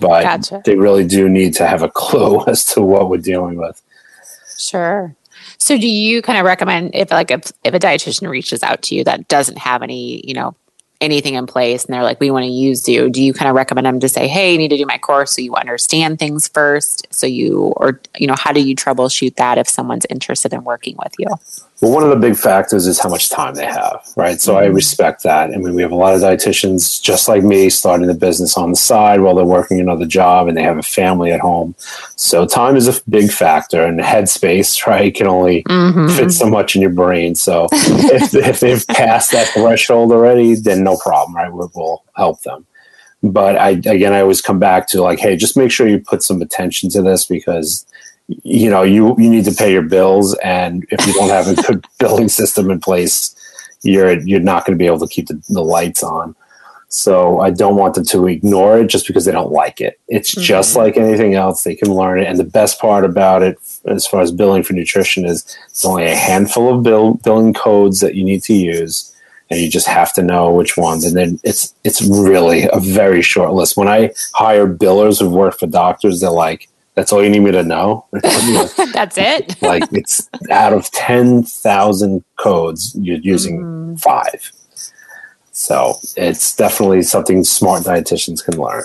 But 0.00 0.22
gotcha. 0.22 0.62
they 0.64 0.76
really 0.76 1.06
do 1.06 1.28
need 1.28 1.54
to 1.54 1.66
have 1.66 1.82
a 1.82 1.88
clue 1.94 2.44
as 2.46 2.64
to 2.66 2.82
what 2.82 3.08
we're 3.08 3.18
dealing 3.18 3.56
with. 3.56 3.80
Sure. 4.58 5.14
So 5.58 5.78
do 5.78 5.88
you 5.88 6.22
kind 6.22 6.38
of 6.38 6.44
recommend 6.44 6.94
if 6.94 7.10
like 7.10 7.30
if, 7.30 7.52
if 7.64 7.74
a 7.74 7.78
dietitian 7.78 8.28
reaches 8.28 8.62
out 8.62 8.82
to 8.82 8.94
you 8.94 9.04
that 9.04 9.28
doesn't 9.28 9.58
have 9.58 9.82
any 9.82 10.22
you 10.26 10.34
know 10.34 10.54
anything 11.00 11.34
in 11.34 11.46
place 11.46 11.84
and 11.84 11.94
they're 11.94 12.02
like, 12.02 12.20
we 12.20 12.30
want 12.30 12.44
to 12.44 12.50
use 12.50 12.88
you, 12.88 13.10
do 13.10 13.22
you 13.22 13.34
kind 13.34 13.48
of 13.48 13.54
recommend 13.54 13.86
them 13.86 14.00
to 14.00 14.08
say, 14.08 14.28
hey, 14.28 14.52
you 14.52 14.58
need 14.58 14.68
to 14.68 14.76
do 14.76 14.86
my 14.86 14.98
course 14.98 15.36
so 15.36 15.42
you 15.42 15.54
understand 15.54 16.18
things 16.18 16.48
first? 16.48 17.06
So 17.10 17.26
you, 17.26 17.74
or, 17.76 18.00
you 18.16 18.26
know, 18.26 18.34
how 18.36 18.52
do 18.52 18.60
you 18.60 18.74
troubleshoot 18.74 19.36
that 19.36 19.58
if 19.58 19.68
someone's 19.68 20.06
interested 20.08 20.52
in 20.52 20.64
working 20.64 20.96
with 21.02 21.14
you? 21.18 21.28
Well, 21.82 21.92
one 21.92 22.02
of 22.02 22.08
the 22.08 22.16
big 22.16 22.38
factors 22.38 22.86
is 22.86 22.98
how 22.98 23.10
much 23.10 23.28
time 23.28 23.54
they 23.54 23.66
have, 23.66 24.02
right? 24.16 24.40
So 24.40 24.54
mm-hmm. 24.54 24.64
I 24.64 24.66
respect 24.66 25.22
that. 25.24 25.52
I 25.52 25.56
mean, 25.56 25.74
we 25.74 25.82
have 25.82 25.92
a 25.92 25.96
lot 25.96 26.14
of 26.14 26.22
dietitians 26.22 27.02
just 27.02 27.28
like 27.28 27.42
me 27.42 27.68
starting 27.68 28.06
the 28.06 28.14
business 28.14 28.56
on 28.56 28.70
the 28.70 28.76
side 28.76 29.20
while 29.20 29.34
they're 29.34 29.44
working 29.44 29.78
another 29.78 30.06
job 30.06 30.48
and 30.48 30.56
they 30.56 30.62
have 30.62 30.78
a 30.78 30.82
family 30.82 31.32
at 31.32 31.40
home. 31.40 31.74
So 32.16 32.46
time 32.46 32.76
is 32.76 32.88
a 32.88 32.98
big 33.10 33.30
factor 33.30 33.84
and 33.84 34.00
headspace, 34.00 34.86
right, 34.86 35.14
can 35.14 35.26
only 35.26 35.64
mm-hmm. 35.64 36.08
fit 36.16 36.32
so 36.32 36.48
much 36.48 36.76
in 36.76 36.80
your 36.80 36.90
brain. 36.90 37.34
So 37.34 37.68
if, 37.72 38.34
if 38.34 38.60
they've 38.60 38.86
passed 38.86 39.32
that 39.32 39.48
threshold 39.48 40.12
already, 40.12 40.54
then 40.54 40.82
no 40.82 40.96
problem, 40.96 41.36
right? 41.36 41.52
We'll, 41.52 41.70
we'll 41.74 42.04
help 42.14 42.40
them. 42.40 42.66
But 43.22 43.56
I, 43.56 43.70
again, 43.70 44.12
I 44.14 44.20
always 44.20 44.40
come 44.40 44.58
back 44.58 44.88
to 44.88 45.02
like, 45.02 45.18
hey, 45.18 45.36
just 45.36 45.56
make 45.56 45.70
sure 45.70 45.86
you 45.86 45.98
put 45.98 46.22
some 46.22 46.40
attention 46.40 46.88
to 46.90 47.02
this 47.02 47.26
because 47.26 47.84
you 48.28 48.68
know 48.68 48.82
you 48.82 49.14
you 49.18 49.30
need 49.30 49.44
to 49.44 49.52
pay 49.52 49.72
your 49.72 49.82
bills 49.82 50.36
and 50.42 50.84
if 50.90 51.06
you 51.06 51.12
don't 51.14 51.28
have 51.28 51.46
a 51.46 51.62
good 51.62 51.86
billing 51.98 52.28
system 52.28 52.70
in 52.70 52.80
place 52.80 53.34
you're 53.82 54.18
you're 54.20 54.40
not 54.40 54.64
going 54.64 54.76
to 54.76 54.82
be 54.82 54.86
able 54.86 54.98
to 54.98 55.06
keep 55.06 55.28
the, 55.28 55.40
the, 55.48 55.62
lights 55.62 56.02
on. 56.02 56.34
So 56.88 57.40
i 57.40 57.50
don't 57.50 57.76
want 57.76 57.94
them 57.94 58.04
to 58.06 58.26
ignore 58.26 58.78
it 58.78 58.88
just 58.88 59.06
because 59.06 59.24
they 59.24 59.32
don't 59.32 59.52
like 59.52 59.80
it. 59.80 60.00
It's 60.08 60.34
mm-hmm. 60.34 60.42
just 60.42 60.76
like 60.76 60.96
anything 60.96 61.34
else 61.34 61.62
they 61.62 61.74
can 61.74 61.92
learn 61.92 62.18
it 62.20 62.26
and 62.26 62.38
the 62.38 62.44
best 62.44 62.80
part 62.80 63.04
about 63.04 63.42
it 63.42 63.58
as 63.84 64.06
far 64.06 64.22
as 64.22 64.32
billing 64.32 64.62
for 64.62 64.72
nutrition 64.72 65.24
is 65.24 65.56
it's 65.68 65.84
only 65.84 66.06
a 66.06 66.16
handful 66.16 66.74
of 66.74 66.82
bill, 66.82 67.14
billing 67.14 67.54
codes 67.54 68.00
that 68.00 68.14
you 68.14 68.24
need 68.24 68.42
to 68.44 68.54
use 68.54 69.12
and 69.50 69.60
you 69.60 69.70
just 69.70 69.86
have 69.86 70.12
to 70.14 70.22
know 70.22 70.52
which 70.52 70.76
ones 70.76 71.04
and 71.04 71.16
then 71.16 71.38
it's 71.44 71.74
it's 71.84 72.02
really 72.02 72.68
a 72.72 72.80
very 72.80 73.22
short 73.22 73.52
list. 73.52 73.76
When 73.76 73.88
i 73.88 74.10
hire 74.34 74.66
billers 74.66 75.20
who 75.20 75.28
work 75.28 75.58
for 75.58 75.66
doctors 75.66 76.20
they're 76.20 76.30
like 76.30 76.68
that's 76.96 77.12
all 77.12 77.22
you 77.22 77.28
need 77.28 77.40
me 77.40 77.52
to 77.52 77.62
know. 77.62 78.06
That's 78.92 79.18
it. 79.18 79.60
like 79.62 79.84
it's 79.92 80.28
out 80.50 80.72
of 80.72 80.90
10,000 80.92 82.24
codes, 82.36 82.96
you're 82.98 83.18
using 83.18 83.60
mm. 83.62 84.00
five. 84.00 84.50
So 85.52 85.98
it's 86.16 86.56
definitely 86.56 87.02
something 87.02 87.44
smart 87.44 87.82
dietitians 87.82 88.42
can 88.42 88.58
learn. 88.58 88.84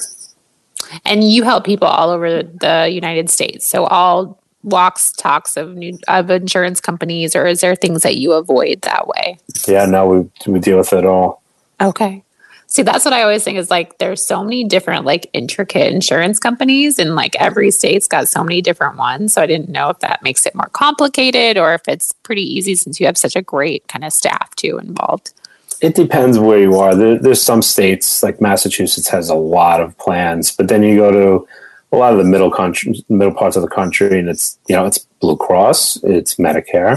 And 1.06 1.24
you 1.24 1.44
help 1.44 1.64
people 1.66 1.88
all 1.88 2.10
over 2.10 2.44
the 2.44 2.90
United 2.92 3.30
States. 3.30 3.66
So 3.66 3.86
all 3.86 4.42
walks, 4.64 5.14
talks 5.14 5.56
of 5.56 5.76
new, 5.76 5.98
of 6.10 6.30
insurance 6.30 6.82
companies, 6.82 7.34
or 7.34 7.48
is 7.48 7.62
there 7.62 7.76
things 7.76 8.04
that 8.04 8.18
you 8.18 8.34
avoid 8.34 8.82
that 8.82 9.08
way? 9.08 9.38
Yeah, 9.68 9.86
no, 9.86 10.08
we 10.08 10.52
we 10.52 10.60
deal 10.60 10.78
with 10.78 10.92
it 10.92 11.06
all. 11.06 11.42
Okay. 11.80 12.24
See, 12.72 12.84
that's 12.84 13.04
what 13.04 13.14
I 13.14 13.24
always 13.24 13.44
think 13.44 13.58
is 13.58 13.70
like 13.70 13.98
there's 13.98 14.26
so 14.26 14.46
many 14.46 14.64
different 14.64 15.04
like 15.04 15.30
intricate 15.34 15.92
insurance 15.92 16.40
companies 16.40 17.00
and 17.00 17.16
like 17.16 17.36
every 17.36 17.70
state's 17.70 18.08
got 18.08 18.30
so 18.30 18.46
many 18.46 18.62
different 18.62 18.96
ones. 18.96 19.34
So 19.34 19.42
I 19.42 19.46
didn't 19.46 19.68
know 19.68 19.90
if 19.90 20.00
that 20.00 20.24
makes 20.24 20.46
it 20.46 20.56
more 20.56 20.70
complicated 20.72 21.58
or 21.58 21.74
if 21.74 21.82
it's 21.90 22.14
pretty 22.24 22.44
easy 22.44 22.76
since 22.76 22.98
you 22.98 23.08
have 23.08 23.18
such 23.18 23.36
a 23.36 23.42
great 23.42 23.86
kind 23.90 24.06
of 24.06 24.14
staff 24.14 24.56
too 24.56 24.78
involved. 24.78 25.34
It 25.82 25.96
depends 25.96 26.40
where 26.40 26.60
you 26.60 26.76
are. 26.76 26.96
There, 26.96 27.20
there's 27.20 27.42
some 27.42 27.62
states 27.62 28.24
like 28.24 28.40
Massachusetts 28.40 29.10
has 29.10 29.30
a 29.30 29.36
lot 29.36 29.82
of 29.82 29.98
plans, 29.98 30.56
but 30.56 30.70
then 30.70 30.82
you 30.82 30.96
go 30.96 31.12
to 31.12 31.48
a 31.92 31.98
lot 31.98 32.14
of 32.14 32.20
the 32.20 32.24
middle 32.24 32.52
country, 32.52 33.04
middle 33.10 33.34
parts 33.34 33.58
of 33.58 33.64
the 33.64 33.68
country, 33.68 34.18
and 34.18 34.30
it's 34.30 34.58
you 34.70 34.78
know 34.78 34.86
it's 34.86 35.00
Blue 35.20 35.36
Cross, 35.36 35.98
it's 36.04 36.36
Medicare, 36.36 36.94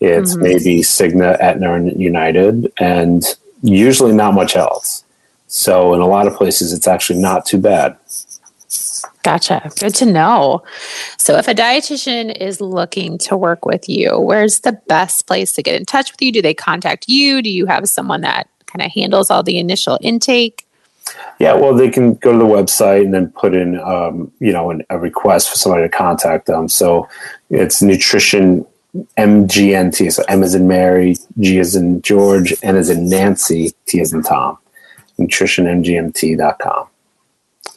it's 0.00 0.32
mm-hmm. 0.32 0.42
maybe 0.42 0.80
Cigna, 0.80 1.38
Aetna, 1.40 1.74
and 1.74 2.00
United, 2.00 2.72
and 2.78 3.22
usually 3.62 4.12
not 4.12 4.32
much 4.32 4.56
else. 4.56 5.04
So 5.50 5.94
in 5.94 6.00
a 6.00 6.06
lot 6.06 6.28
of 6.28 6.36
places, 6.36 6.72
it's 6.72 6.86
actually 6.86 7.18
not 7.18 7.44
too 7.44 7.58
bad. 7.58 7.96
Gotcha. 9.24 9.70
Good 9.80 9.96
to 9.96 10.06
know. 10.06 10.62
So, 11.18 11.36
if 11.36 11.48
a 11.48 11.54
dietitian 11.54 12.34
is 12.40 12.60
looking 12.60 13.18
to 13.18 13.36
work 13.36 13.66
with 13.66 13.88
you, 13.88 14.18
where's 14.18 14.60
the 14.60 14.72
best 14.72 15.26
place 15.26 15.52
to 15.54 15.62
get 15.62 15.74
in 15.74 15.84
touch 15.84 16.12
with 16.12 16.22
you? 16.22 16.32
Do 16.32 16.40
they 16.40 16.54
contact 16.54 17.08
you? 17.08 17.42
Do 17.42 17.50
you 17.50 17.66
have 17.66 17.88
someone 17.88 18.20
that 18.22 18.48
kind 18.66 18.80
of 18.80 18.92
handles 18.92 19.28
all 19.28 19.42
the 19.42 19.58
initial 19.58 19.98
intake? 20.00 20.66
Yeah, 21.40 21.54
well, 21.54 21.74
they 21.74 21.90
can 21.90 22.14
go 22.14 22.32
to 22.32 22.38
the 22.38 22.44
website 22.44 23.04
and 23.04 23.12
then 23.12 23.30
put 23.32 23.54
in, 23.54 23.78
um, 23.80 24.30
you 24.38 24.52
know, 24.52 24.70
an, 24.70 24.84
a 24.88 24.98
request 24.98 25.50
for 25.50 25.56
somebody 25.56 25.82
to 25.82 25.88
contact 25.88 26.46
them. 26.46 26.68
So 26.68 27.08
it's 27.50 27.82
nutrition 27.82 28.64
MGNT. 29.18 30.12
So 30.12 30.22
M 30.28 30.44
is 30.44 30.54
in 30.54 30.68
Mary, 30.68 31.16
G 31.40 31.58
is 31.58 31.74
in 31.74 32.00
George, 32.02 32.54
N 32.62 32.76
is 32.76 32.88
in 32.88 33.08
Nancy, 33.08 33.72
T 33.86 34.00
is 34.00 34.12
in 34.12 34.22
Tom 34.22 34.56
nutritionmgmt.com. 35.20 36.86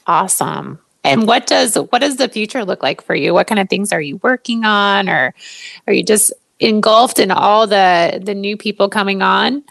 Awesome. 0.08 0.80
And 1.04 1.28
what 1.28 1.48
does 1.48 1.76
what 1.76 2.00
does 2.00 2.16
the 2.16 2.30
future 2.30 2.64
look 2.64 2.82
like 2.82 3.02
for 3.04 3.14
you? 3.14 3.34
What 3.34 3.48
kind 3.48 3.60
of 3.60 3.70
things 3.70 3.92
are 3.92 4.02
you 4.02 4.18
working 4.24 4.64
on 4.64 5.10
or 5.10 5.34
are 5.86 5.94
you 5.94 6.04
just 6.04 6.32
engulfed 6.60 7.20
in 7.20 7.30
all 7.30 7.68
the 7.68 8.22
the 8.24 8.34
new 8.34 8.56
people 8.56 8.90
coming 8.90 9.22
on? 9.22 9.64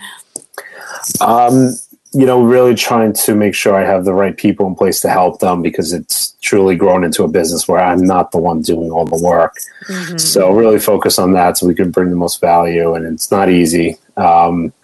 Um, 1.20 1.74
you 2.12 2.26
know, 2.26 2.42
really 2.42 2.74
trying 2.74 3.14
to 3.14 3.34
make 3.34 3.54
sure 3.54 3.74
I 3.74 3.86
have 3.86 4.04
the 4.04 4.12
right 4.12 4.36
people 4.36 4.66
in 4.66 4.74
place 4.74 5.00
to 5.00 5.08
help 5.08 5.40
them 5.40 5.62
because 5.62 5.94
it's 5.94 6.36
truly 6.42 6.76
grown 6.76 7.04
into 7.04 7.24
a 7.24 7.28
business 7.28 7.66
where 7.66 7.80
I'm 7.80 8.04
not 8.04 8.32
the 8.32 8.38
one 8.38 8.60
doing 8.60 8.90
all 8.90 9.06
the 9.06 9.22
work. 9.22 9.56
Mm-hmm. 9.88 10.18
So 10.18 10.52
really 10.52 10.78
focus 10.78 11.18
on 11.18 11.32
that 11.32 11.56
so 11.56 11.66
we 11.66 11.74
can 11.74 11.90
bring 11.90 12.10
the 12.10 12.16
most 12.16 12.40
value 12.40 12.92
and 12.92 13.06
it's 13.06 13.30
not 13.30 13.48
easy. 13.48 13.96
Um, 14.18 14.74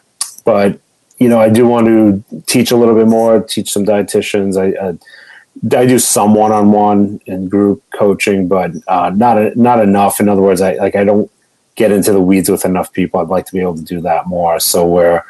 but 0.46 0.80
you 1.18 1.28
know, 1.28 1.40
I 1.40 1.48
do 1.48 1.66
want 1.66 1.86
to 1.86 2.42
teach 2.46 2.70
a 2.70 2.76
little 2.76 2.94
bit 2.94 3.08
more, 3.08 3.40
teach 3.42 3.72
some 3.72 3.84
dietitians. 3.84 4.56
I, 4.56 4.88
I, 4.88 5.80
I 5.80 5.86
do 5.86 5.98
some 5.98 6.34
one-on-one 6.34 7.20
and 7.26 7.50
group 7.50 7.82
coaching, 7.92 8.46
but 8.46 8.70
uh, 8.86 9.10
not 9.14 9.56
not 9.56 9.80
enough. 9.80 10.20
In 10.20 10.28
other 10.28 10.42
words, 10.42 10.60
I 10.60 10.74
like 10.74 10.94
I 10.94 11.04
don't 11.04 11.30
get 11.74 11.90
into 11.90 12.12
the 12.12 12.20
weeds 12.20 12.48
with 12.48 12.64
enough 12.64 12.92
people. 12.92 13.20
I'd 13.20 13.28
like 13.28 13.46
to 13.46 13.52
be 13.52 13.60
able 13.60 13.76
to 13.76 13.82
do 13.82 14.00
that 14.02 14.26
more. 14.26 14.60
So 14.60 14.86
we're 14.86 15.24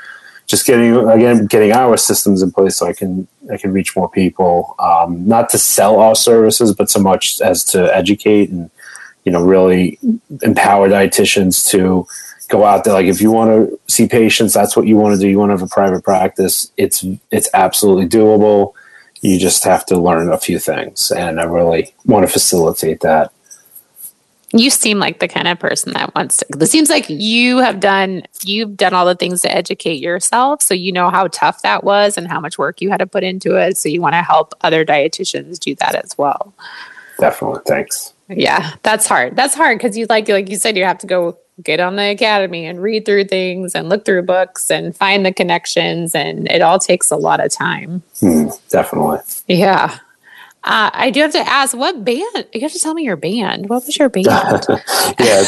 just 0.47 0.67
getting 0.67 0.95
again 1.09 1.47
getting 1.47 1.73
our 1.73 1.97
systems 1.97 2.43
in 2.43 2.51
place 2.53 2.77
so 2.77 2.87
I 2.87 2.93
can 2.93 3.27
I 3.51 3.57
can 3.57 3.73
reach 3.73 3.97
more 3.97 4.11
people. 4.11 4.75
Um, 4.79 5.27
not 5.27 5.49
to 5.51 5.59
sell 5.59 6.01
our 6.01 6.15
services, 6.15 6.75
but 6.75 6.91
so 6.91 7.01
much 7.01 7.41
as 7.41 7.65
to 7.65 7.95
educate 7.97 8.51
and 8.51 8.71
you 9.25 9.33
know 9.33 9.43
really 9.43 9.99
empower 10.43 10.89
dietitians 10.89 11.71
to 11.71 12.07
go 12.49 12.65
out 12.65 12.85
there. 12.85 12.95
Like 12.95 13.07
if 13.07 13.21
you 13.21 13.31
want 13.31 13.51
to 13.51 13.81
see 13.93 14.09
patients, 14.09 14.55
that's 14.55 14.77
what 14.77 14.87
you 14.87 14.97
want 14.97 15.15
to 15.15 15.21
do. 15.21 15.29
You 15.29 15.39
want 15.39 15.51
to 15.51 15.55
have 15.55 15.63
a 15.63 15.69
private 15.69 16.03
practice. 16.03 16.73
It's 16.77 17.05
it's 17.31 17.49
absolutely 17.55 18.09
doable. 18.09 18.73
You 19.21 19.39
just 19.39 19.65
have 19.65 19.85
to 19.87 19.97
learn 19.97 20.33
a 20.33 20.39
few 20.39 20.59
things, 20.59 21.11
and 21.11 21.41
I 21.41 21.45
really 21.45 21.95
want 22.05 22.27
to 22.27 22.33
facilitate 22.33 23.01
that. 23.01 23.33
You 24.53 24.71
seem 24.71 24.99
like 24.99 25.19
the 25.19 25.29
kind 25.29 25.47
of 25.47 25.59
person 25.59 25.93
that 25.93 26.15
wants 26.15 26.39
to. 26.39 26.47
It 26.59 26.67
seems 26.69 26.89
like 26.89 27.07
you 27.09 27.59
have 27.59 27.81
done 27.81 28.23
you've 28.45 28.77
done 28.77 28.95
all 28.95 29.05
the 29.05 29.15
things 29.15 29.43
to 29.43 29.55
educate 29.55 30.01
yourself, 30.01 30.63
so 30.63 30.73
you 30.73 30.93
know 30.93 31.11
how 31.11 31.29
tough 31.29 31.63
that 31.63 31.85
was 31.85 32.17
and 32.17 32.29
how 32.29 32.41
much 32.41 32.57
work 32.57 32.81
you 32.81 32.91
had 32.91 32.99
to 32.99 33.07
put 33.07 33.25
into 33.25 33.57
it. 33.57 33.77
So 33.77 33.89
you 33.89 34.01
want 34.01 34.15
to 34.15 34.23
help 34.23 34.55
other 34.63 34.85
dietitians 34.85 35.59
do 35.59 35.75
that 35.77 35.95
as 35.97 36.17
well. 36.17 36.55
Definitely, 37.19 37.61
thanks. 37.67 38.15
Yeah, 38.29 38.75
that's 38.83 39.07
hard. 39.07 39.37
That's 39.37 39.55
hard 39.55 39.79
because 39.79 39.99
you 39.99 40.07
like 40.09 40.29
like 40.29 40.49
you 40.49 40.57
said 40.57 40.77
you 40.77 40.85
have 40.85 40.99
to 40.99 41.07
go 41.07 41.37
get 41.63 41.81
on 41.81 41.97
the 41.97 42.11
academy 42.11 42.67
and 42.67 42.81
read 42.81 43.05
through 43.05 43.25
things 43.25 43.75
and 43.75 43.89
look 43.89 44.05
through 44.05 44.23
books 44.23 44.71
and 44.71 44.97
find 44.97 45.27
the 45.27 45.33
connections 45.33 46.15
and 46.15 46.51
it 46.51 46.63
all 46.63 46.79
takes 46.79 47.11
a 47.11 47.17
lot 47.17 47.45
of 47.45 47.51
time. 47.51 48.03
Mm, 48.21 48.69
definitely. 48.69 49.19
Yeah. 49.49 49.99
Uh, 50.65 50.91
i 50.93 51.11
do 51.11 51.21
have 51.21 51.33
to 51.33 51.39
ask 51.39 51.77
what 51.77 52.05
band 52.05 52.47
you 52.53 52.61
have 52.61 52.73
to 52.73 52.79
tell 52.79 52.95
me 52.95 53.05
your 53.05 53.17
band. 53.17 53.69
What 53.69 53.87
was 53.87 53.97
your 53.97 54.09
band? 54.09 54.27
Yeah. 55.19 55.45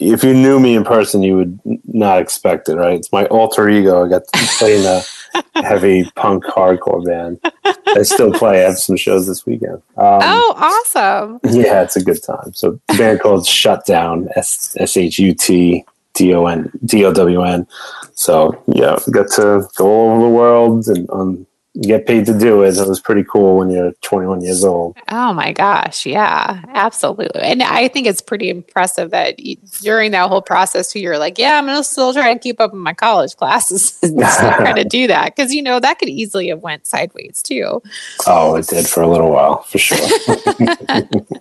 If 0.00 0.24
you 0.24 0.34
knew 0.34 0.58
me 0.58 0.74
in 0.74 0.84
person 0.84 1.22
you 1.22 1.36
would 1.36 1.60
not 1.86 2.20
expect 2.20 2.68
it 2.68 2.76
right? 2.76 2.98
It's 2.98 3.12
my 3.12 3.26
alter 3.26 3.68
ego. 3.68 4.04
I 4.04 4.08
got 4.08 4.22
to 4.32 4.46
play 4.58 4.78
in 4.78 4.84
a 4.84 5.02
heavy 5.62 6.10
punk 6.16 6.44
hardcore 6.44 7.04
band. 7.04 7.40
I 7.96 8.02
still 8.02 8.32
play. 8.32 8.64
I 8.64 8.68
have 8.68 8.78
some 8.78 8.96
shows 8.96 9.26
this 9.26 9.46
weekend. 9.46 9.82
Um, 9.96 10.20
oh, 10.22 10.54
awesome! 10.56 11.40
Yeah, 11.44 11.82
it's 11.82 11.96
a 11.96 12.02
good 12.02 12.22
time. 12.22 12.52
So 12.54 12.80
the 12.88 12.98
band 12.98 13.20
called 13.20 13.46
Shutdown, 13.46 14.28
S 14.36 14.76
S 14.78 14.96
H 14.96 15.18
U 15.18 15.34
T 15.34 15.84
D 16.14 16.34
O 16.34 16.46
N 16.46 16.70
D 16.84 17.04
O 17.04 17.12
W 17.12 17.42
N. 17.42 17.66
So 18.14 18.62
yeah, 18.66 18.98
got 19.10 19.30
to 19.32 19.68
go 19.76 19.86
all 19.86 20.10
over 20.12 20.22
the 20.22 20.28
world 20.28 20.88
and 20.88 21.08
on 21.10 21.46
get 21.82 22.06
paid 22.06 22.26
to 22.26 22.38
do 22.38 22.62
it. 22.62 22.76
It 22.76 22.88
was 22.88 23.00
pretty 23.00 23.24
cool 23.24 23.58
when 23.58 23.70
you're 23.70 23.92
21 24.02 24.42
years 24.42 24.64
old. 24.64 24.96
Oh 25.08 25.32
my 25.32 25.52
gosh. 25.52 26.06
Yeah, 26.06 26.62
absolutely. 26.68 27.40
And 27.40 27.62
I 27.62 27.88
think 27.88 28.06
it's 28.06 28.20
pretty 28.20 28.48
impressive 28.50 29.10
that 29.10 29.38
you, 29.38 29.56
during 29.80 30.10
that 30.12 30.28
whole 30.28 30.42
process, 30.42 30.94
you're 30.94 31.18
like, 31.18 31.38
yeah, 31.38 31.58
I'm 31.58 31.66
going 31.66 31.76
to 31.76 31.84
still 31.84 32.12
try 32.12 32.32
to 32.32 32.38
keep 32.38 32.60
up 32.60 32.72
with 32.72 32.80
my 32.80 32.94
college 32.94 33.36
classes 33.36 33.98
and 34.02 34.12
still 34.26 34.52
try 34.52 34.72
to 34.72 34.84
do 34.84 35.06
that. 35.06 35.36
Cause 35.36 35.52
you 35.52 35.62
know, 35.62 35.80
that 35.80 35.98
could 35.98 36.08
easily 36.08 36.48
have 36.48 36.60
went 36.60 36.86
sideways 36.86 37.42
too. 37.42 37.82
Oh, 38.26 38.56
it 38.56 38.66
did 38.66 38.86
for 38.86 39.02
a 39.02 39.08
little 39.08 39.30
while 39.30 39.62
for 39.62 39.78
sure. 39.78 39.98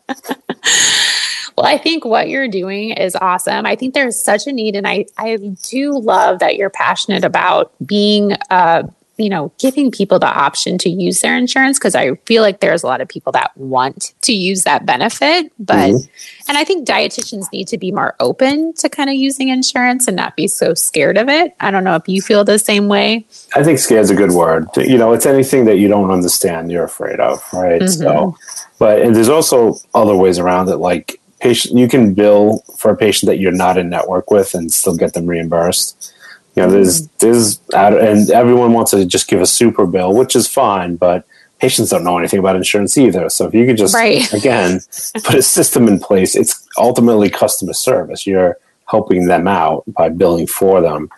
Well, 1.58 1.66
I 1.66 1.80
think 1.80 2.06
what 2.06 2.30
you're 2.30 2.48
doing 2.48 2.92
is 2.92 3.16
awesome. 3.16 3.66
I 3.66 3.76
think 3.76 3.96
there's 3.96 4.22
such 4.22 4.46
a 4.46 4.52
need, 4.52 4.76
and 4.76 4.88
I, 4.88 5.06
I 5.18 5.38
do 5.38 5.98
love 5.98 6.38
that 6.38 6.56
you're 6.56 6.70
passionate 6.70 7.24
about 7.24 7.74
being 7.84 8.34
uh, 8.52 8.84
you 9.18 9.30
know, 9.30 9.52
giving 9.58 9.90
people 9.90 10.20
the 10.20 10.28
option 10.28 10.78
to 10.78 10.90
use 10.90 11.22
their 11.22 11.36
insurance 11.36 11.80
because 11.80 11.96
I 11.96 12.16
feel 12.26 12.44
like 12.44 12.60
there's 12.60 12.84
a 12.84 12.88
lot 12.88 13.02
of 13.02 13.08
people 13.08 13.32
that 13.32 13.52
want 13.58 14.14
to 14.22 14.34
use 14.34 14.64
that 14.64 14.86
benefit. 14.86 15.52
But, 15.58 15.90
mm-hmm. 15.90 16.48
and 16.48 16.58
I 16.58 16.64
think 16.64 16.88
dietitians 16.88 17.52
need 17.52 17.68
to 17.70 17.78
be 17.78 17.92
more 17.92 18.16
open 18.20 18.74
to 18.76 18.90
kind 18.90 19.10
of 19.10 19.16
using 19.16 19.50
insurance 19.50 20.08
and 20.08 20.16
not 20.16 20.36
be 20.36 20.48
so 20.48 20.76
scared 20.76 21.18
of 21.18 21.30
it. 21.30 21.56
I 21.60 21.72
don't 21.72 21.84
know 21.84 21.96
if 21.96 22.08
you 22.08 22.22
feel 22.22 22.44
the 22.44 22.60
same 22.60 22.88
way. 22.88 23.26
I 23.56 23.64
think 23.64 23.80
scared 23.80 24.02
is 24.02 24.12
a 24.12 24.16
good 24.16 24.32
word. 24.32 24.68
You 24.76 24.98
know, 24.98 25.14
it's 25.14 25.26
anything 25.26 25.66
that 25.66 25.78
you 25.78 25.88
don't 25.88 26.12
understand, 26.12 26.72
you're 26.72 26.86
afraid 26.86 27.20
of, 27.20 27.44
right? 27.54 27.82
Mm-hmm. 27.82 28.04
So, 28.04 28.38
but 28.78 29.02
and 29.02 29.16
there's 29.16 29.30
also 29.30 29.78
other 29.96 30.16
ways 30.16 30.38
around 30.38 30.70
it, 30.70 30.78
like 30.78 31.20
patient, 31.40 31.78
you 31.78 31.88
can 31.88 32.14
bill 32.14 32.64
for 32.78 32.92
a 32.92 32.98
patient 32.98 33.28
that 33.28 33.40
you're 33.40 33.52
not 33.52 33.78
in 33.78 33.90
network 33.90 34.30
with 34.30 34.54
and 34.54 34.72
still 34.72 34.96
get 34.96 35.14
them 35.14 35.26
reimbursed 35.26 36.14
you 36.58 36.64
know, 36.64 36.72
there's 36.72 37.08
there's 37.20 37.60
and 37.72 38.32
everyone 38.32 38.74
wants 38.74 38.90
to 38.90 39.06
just 39.06 39.28
give 39.28 39.40
a 39.40 39.46
super 39.46 39.86
bill, 39.86 40.12
which 40.12 40.36
is 40.36 40.48
fine, 40.48 40.96
but 40.96 41.24
patients 41.60 41.92
don't 41.92 42.04
know 42.04 42.18
anything 42.18 42.40
about 42.40 42.56
insurance 42.56 42.98
either. 42.98 43.30
So 43.30 43.46
if 43.46 43.54
you 43.54 43.68
could 43.68 43.78
just 43.78 43.94
right. 43.94 44.32
again 44.34 44.80
put 45.24 45.36
a 45.36 45.44
system 45.44 45.88
in 45.88 46.00
place, 46.00 46.36
it's 46.36 46.68
ultimately 46.80 47.30
customer 47.30 47.74
service. 47.74 48.26
You're 48.26 48.58
helping 48.88 49.28
them 49.28 49.48
out 49.48 49.84
by 49.88 50.10
billing 50.10 50.48
for 50.48 50.82
them. 50.82 51.12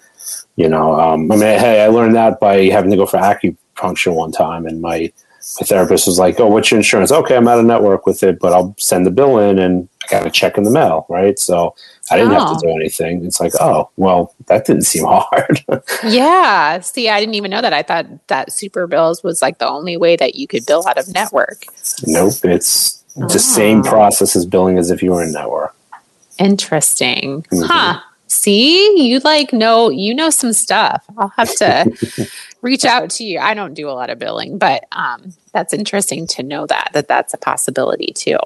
You 0.58 0.68
know, 0.68 1.00
um, 1.00 1.32
I 1.32 1.36
mean, 1.36 1.58
hey, 1.58 1.86
I 1.86 1.88
learned 1.88 2.16
that 2.16 2.42
by 2.42 2.66
having 2.66 2.92
to 2.92 2.98
go 2.98 3.06
for 3.06 3.18
acupuncture 3.18 4.14
one 4.14 4.34
time, 4.34 4.66
and 4.66 4.82
my 4.82 5.10
my 5.62 5.66
therapist 5.66 6.06
was 6.06 6.20
like, 6.20 6.38
"Oh, 6.42 6.48
what's 6.48 6.70
your 6.70 6.80
insurance?" 6.80 7.14
Okay, 7.14 7.38
I'm 7.38 7.48
out 7.48 7.60
of 7.60 7.66
network 7.66 8.06
with 8.06 8.24
it, 8.24 8.40
but 8.40 8.52
I'll 8.52 8.76
send 8.78 9.06
the 9.06 9.12
bill 9.12 9.40
in, 9.40 9.58
and 9.58 9.88
got 10.10 10.26
a 10.26 10.30
check 10.30 10.58
in 10.58 10.64
the 10.64 10.72
mail, 10.72 11.06
right? 11.10 11.38
So 11.40 11.76
I 12.12 12.18
didn't 12.18 12.34
oh. 12.34 12.40
have 12.40 12.50
to 12.50 12.68
oh. 12.68 12.72
do 12.72 12.76
anything. 12.76 13.26
It's 13.26 13.40
like, 13.40 13.54
oh, 13.60 13.90
well, 13.98 14.34
that 14.48 14.66
didn't 14.66 14.84
seem 14.84 15.06
hard. 15.08 15.64
yeah. 16.04 16.80
See, 16.80 17.10
I 17.10 17.20
didn't 17.20 17.36
even 17.36 17.52
know 17.52 17.62
that. 17.62 17.74
I 17.74 17.84
thought 17.84 18.06
that 18.28 18.52
super 18.52 18.88
bills 18.88 19.24
was 19.24 19.42
like 19.42 19.60
the 19.60 19.68
only 19.68 19.98
way 19.98 20.16
that 20.16 20.36
you 20.36 20.48
could 20.48 20.66
bill 20.66 20.88
out 20.88 20.98
of 20.98 21.08
network. 21.14 21.64
Nope. 22.06 22.34
It's 22.44 23.04
oh. 23.18 23.28
the 23.28 23.40
same 23.40 23.84
process 23.84 24.36
as 24.36 24.46
billing 24.46 24.78
as 24.78 24.92
if 24.92 25.02
you 25.04 25.12
were 25.12 25.24
in 25.24 25.32
network. 25.32 25.76
Interesting. 26.38 27.44
Mm-hmm. 27.44 27.64
Huh. 27.64 28.02
See, 28.28 29.10
you 29.10 29.20
like 29.20 29.52
know, 29.52 29.90
you 29.90 30.14
know 30.14 30.30
some 30.30 30.54
stuff. 30.54 31.04
I'll 31.18 31.34
have 31.36 31.54
to 31.56 32.30
reach 32.62 32.86
out 32.86 33.10
to 33.12 33.24
you. 33.24 33.40
I 33.40 33.56
don't 33.56 33.74
do 33.74 33.90
a 33.90 33.92
lot 33.92 34.12
of 34.12 34.20
billing, 34.20 34.60
but 34.60 34.86
um, 34.92 35.34
that's 35.52 35.74
interesting 35.74 36.28
to 36.28 36.44
know 36.44 36.68
that, 36.68 36.92
that 36.94 37.08
that's 37.08 37.34
a 37.34 37.38
possibility 37.38 38.14
too. 38.14 38.38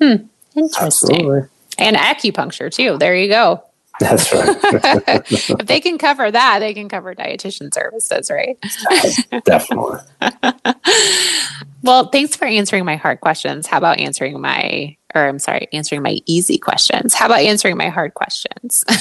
Hmm. 0.00 0.26
Interesting. 0.56 0.86
Absolutely 0.86 1.48
and 1.78 1.96
acupuncture 1.96 2.72
too. 2.72 2.98
There 2.98 3.14
you 3.14 3.28
go. 3.28 3.62
That's 3.98 4.30
right. 4.30 4.56
if 5.32 5.66
they 5.66 5.80
can 5.80 5.96
cover 5.96 6.30
that, 6.30 6.58
they 6.58 6.74
can 6.74 6.88
cover 6.88 7.14
dietitian 7.14 7.72
services, 7.72 8.30
right? 8.30 8.58
Definitely. 9.44 10.00
well, 11.82 12.08
thanks 12.08 12.36
for 12.36 12.44
answering 12.44 12.84
my 12.84 12.96
hard 12.96 13.22
questions. 13.22 13.66
How 13.66 13.78
about 13.78 13.98
answering 13.98 14.38
my, 14.38 14.94
or 15.14 15.26
I'm 15.26 15.38
sorry, 15.38 15.68
answering 15.72 16.02
my 16.02 16.18
easy 16.26 16.58
questions? 16.58 17.14
How 17.14 17.24
about 17.24 17.40
answering 17.40 17.78
my 17.78 17.88
hard 17.88 18.12
questions? 18.12 18.84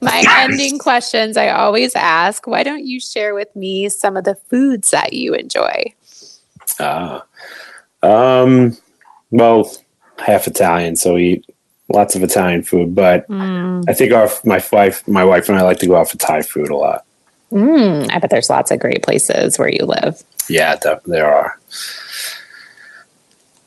my 0.00 0.24
ending 0.38 0.78
questions 0.78 1.36
I 1.36 1.48
always 1.48 1.96
ask 1.96 2.46
why 2.46 2.62
don't 2.62 2.86
you 2.86 3.00
share 3.00 3.34
with 3.34 3.54
me 3.56 3.88
some 3.88 4.16
of 4.16 4.22
the 4.22 4.36
foods 4.48 4.92
that 4.92 5.12
you 5.12 5.34
enjoy? 5.34 5.92
Uh, 6.78 7.20
um, 8.04 8.76
well, 9.30 9.70
half 10.18 10.46
Italian, 10.46 10.96
so 10.96 11.14
we 11.14 11.24
eat 11.24 11.46
lots 11.88 12.14
of 12.14 12.22
Italian 12.22 12.62
food. 12.62 12.94
But 12.94 13.28
mm. 13.28 13.84
I 13.88 13.92
think 13.92 14.12
our 14.12 14.28
my 14.44 14.62
wife 14.72 15.06
my 15.08 15.24
wife 15.24 15.48
and 15.48 15.58
I 15.58 15.62
like 15.62 15.78
to 15.80 15.86
go 15.86 15.96
out 15.96 16.10
for 16.10 16.16
Thai 16.16 16.42
food 16.42 16.68
a 16.68 16.76
lot. 16.76 17.04
Mm, 17.52 18.10
I 18.12 18.18
bet 18.18 18.30
there's 18.30 18.50
lots 18.50 18.70
of 18.70 18.78
great 18.78 19.02
places 19.02 19.58
where 19.58 19.68
you 19.68 19.84
live. 19.84 20.22
Yeah, 20.48 20.76
there 21.04 21.32
are. 21.32 21.58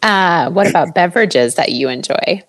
Uh, 0.01 0.49
what 0.51 0.69
about 0.69 0.93
beverages 0.93 1.55
that 1.55 1.71
you 1.71 1.89
enjoy? 1.89 2.43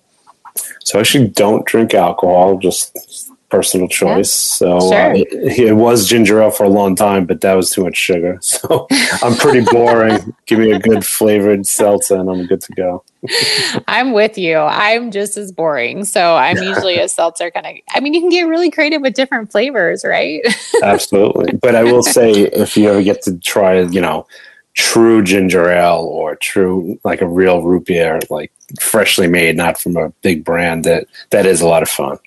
So 0.83 0.97
I 0.97 1.01
actually 1.01 1.29
don't 1.29 1.65
drink 1.65 1.93
alcohol, 1.93 2.57
just 2.57 3.24
personal 3.55 3.87
choice. 3.87 4.61
Yeah. 4.61 4.79
So 4.79 4.79
sure. 4.79 5.11
uh, 5.11 5.15
it, 5.15 5.59
it, 5.59 5.73
was 5.73 6.07
ginger 6.07 6.41
ale 6.41 6.51
for 6.51 6.63
a 6.63 6.69
long 6.69 6.95
time, 6.95 7.25
but 7.25 7.41
that 7.41 7.53
was 7.53 7.71
too 7.71 7.83
much 7.83 7.97
sugar. 7.97 8.39
So 8.55 8.87
I'm 9.21 9.35
pretty 9.35 9.65
boring. 9.69 10.33
Give 10.45 10.59
me 10.59 10.71
a 10.71 10.79
good 10.79 11.05
flavored 11.05 11.67
seltzer, 11.67 12.15
and 12.15 12.29
I'm 12.29 12.45
good 12.45 12.61
to 12.61 12.73
go. 12.73 13.03
I'm 13.87 14.13
with 14.13 14.37
you. 14.37 14.57
I'm 14.57 15.11
just 15.11 15.37
as 15.37 15.51
boring. 15.51 16.05
So 16.05 16.35
I'm 16.35 16.57
usually 16.57 16.97
a 16.97 17.07
seltzer 17.09 17.51
kind 17.51 17.65
of. 17.65 17.73
I 17.93 17.99
mean, 17.99 18.13
you 18.13 18.21
can 18.21 18.29
get 18.29 18.43
really 18.43 18.71
creative 18.71 19.01
with 19.01 19.13
different 19.13 19.51
flavors, 19.51 20.05
right? 20.05 20.41
Absolutely. 20.83 21.53
But 21.57 21.75
I 21.75 21.83
will 21.83 22.03
say, 22.03 22.31
if 22.31 22.77
you 22.77 22.89
ever 22.89 23.03
get 23.03 23.21
to 23.23 23.37
try, 23.39 23.81
you 23.81 24.01
know, 24.01 24.25
true 24.73 25.23
ginger 25.23 25.69
ale 25.69 26.07
or 26.11 26.35
true 26.35 26.99
like 27.03 27.21
a 27.21 27.27
real 27.27 27.61
root 27.61 27.85
beer, 27.85 28.19
like 28.29 28.51
freshly 28.79 29.27
made, 29.27 29.55
not 29.55 29.79
from 29.79 29.97
a 29.97 30.09
big 30.21 30.43
brand, 30.43 30.83
that 30.85 31.07
that 31.31 31.45
is 31.45 31.61
a 31.61 31.67
lot 31.67 31.83
of 31.83 31.89
fun. 31.89 32.17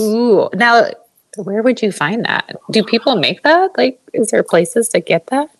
Ooh, 0.00 0.48
now 0.54 0.90
where 1.36 1.62
would 1.62 1.82
you 1.82 1.92
find 1.92 2.24
that? 2.24 2.56
Do 2.70 2.82
people 2.82 3.16
make 3.16 3.42
that? 3.42 3.76
Like, 3.76 4.00
is 4.12 4.30
there 4.30 4.42
places 4.42 4.88
to 4.90 5.00
get 5.00 5.26
that? 5.28 5.50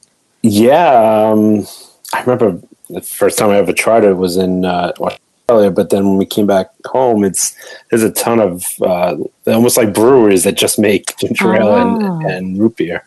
Yeah, 0.43 1.31
um, 1.31 1.67
I 2.13 2.21
remember 2.21 2.61
the 2.89 3.01
first 3.01 3.39
time 3.39 3.51
I 3.51 3.57
ever 3.57 3.73
tried 3.73 4.05
it 4.05 4.15
was 4.15 4.37
in 4.37 4.65
uh, 4.65 4.93
Australia, 5.01 5.71
but 5.71 5.91
then 5.91 6.07
when 6.07 6.17
we 6.17 6.27
came 6.27 6.47
back 6.47 6.71
home, 6.87 7.25
it's 7.25 7.57
there's 7.91 8.03
a 8.03 8.13
ton 8.13 8.41
of 8.41 8.65
uh, 8.81 9.17
almost 9.47 9.77
like 9.77 9.93
breweries 9.93 10.45
that 10.45 10.57
just 10.57 10.79
make 10.79 11.17
ginger 11.19 11.55
ale 11.55 11.77
and, 11.77 12.03
ah. 12.03 12.29
and 12.29 12.59
root 12.59 12.77
beer. 12.77 13.05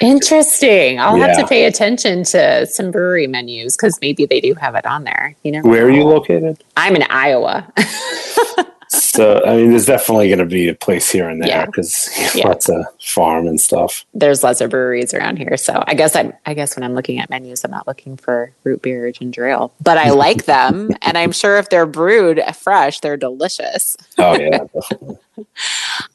Interesting. 0.00 1.00
I'll 1.00 1.16
yeah. 1.16 1.28
have 1.28 1.38
to 1.38 1.46
pay 1.46 1.64
attention 1.64 2.24
to 2.24 2.66
some 2.66 2.90
brewery 2.90 3.26
menus 3.26 3.76
because 3.76 3.98
maybe 4.00 4.26
they 4.26 4.40
do 4.40 4.54
have 4.54 4.74
it 4.74 4.86
on 4.86 5.04
there. 5.04 5.34
You 5.42 5.52
know, 5.52 5.62
where 5.62 5.86
are 5.86 5.90
you 5.90 6.04
located? 6.04 6.62
I'm 6.76 6.94
in 6.94 7.04
Iowa. 7.04 7.72
so 9.12 9.42
I 9.44 9.56
mean, 9.56 9.68
there's 9.68 9.84
definitely 9.84 10.28
going 10.28 10.38
to 10.38 10.46
be 10.46 10.68
a 10.68 10.74
place 10.74 11.10
here 11.10 11.28
and 11.28 11.42
there 11.42 11.66
because 11.66 12.08
yeah. 12.16 12.30
yeah. 12.34 12.48
lots 12.48 12.70
of 12.70 12.82
farm 12.98 13.46
and 13.46 13.60
stuff. 13.60 14.06
There's 14.14 14.42
lots 14.42 14.62
of 14.62 14.70
breweries 14.70 15.12
around 15.12 15.36
here, 15.36 15.58
so 15.58 15.84
I 15.86 15.92
guess 15.92 16.16
I'm. 16.16 16.32
I 16.46 16.54
guess 16.54 16.74
when 16.76 16.82
I'm 16.82 16.94
looking 16.94 17.18
at 17.18 17.28
menus, 17.28 17.62
I'm 17.62 17.70
not 17.70 17.86
looking 17.86 18.16
for 18.16 18.52
root 18.64 18.80
beer 18.80 19.06
or 19.06 19.12
ginger 19.12 19.46
ale, 19.46 19.70
but 19.82 19.98
I 19.98 20.12
like 20.12 20.44
them, 20.46 20.92
and 21.02 21.18
I'm 21.18 21.30
sure 21.30 21.58
if 21.58 21.68
they're 21.68 21.84
brewed 21.84 22.40
fresh, 22.54 23.00
they're 23.00 23.18
delicious. 23.18 23.98
Oh 24.16 24.32
yeah, 24.32 24.64
definitely. 24.72 25.18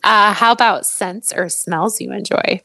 uh, 0.03 0.33
how 0.33 0.51
about 0.51 0.87
scents 0.87 1.31
or 1.31 1.49
smells 1.49 2.01
you 2.01 2.11
enjoy? 2.11 2.63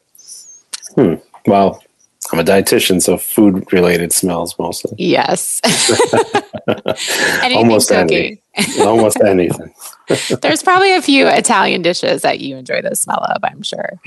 Hmm. 0.94 1.16
Well, 1.44 1.82
I'm 2.30 2.38
a 2.38 2.44
dietitian, 2.44 3.02
so 3.02 3.18
food 3.18 3.70
related 3.72 4.12
smells 4.12 4.58
mostly. 4.58 4.94
Yes. 4.96 5.60
Almost 7.42 7.90
anything. 7.90 8.38
Almost 8.80 9.20
anything. 9.20 9.74
There's 10.40 10.62
probably 10.62 10.94
a 10.94 11.02
few 11.02 11.26
Italian 11.26 11.82
dishes 11.82 12.22
that 12.22 12.40
you 12.40 12.56
enjoy 12.56 12.80
the 12.82 12.94
smell 12.94 13.24
of, 13.24 13.42
I'm 13.42 13.62
sure. 13.62 14.00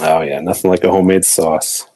Oh, 0.00 0.20
yeah. 0.20 0.40
Nothing 0.40 0.70
like 0.70 0.84
a 0.84 0.90
homemade 0.90 1.24
sauce. 1.24 1.86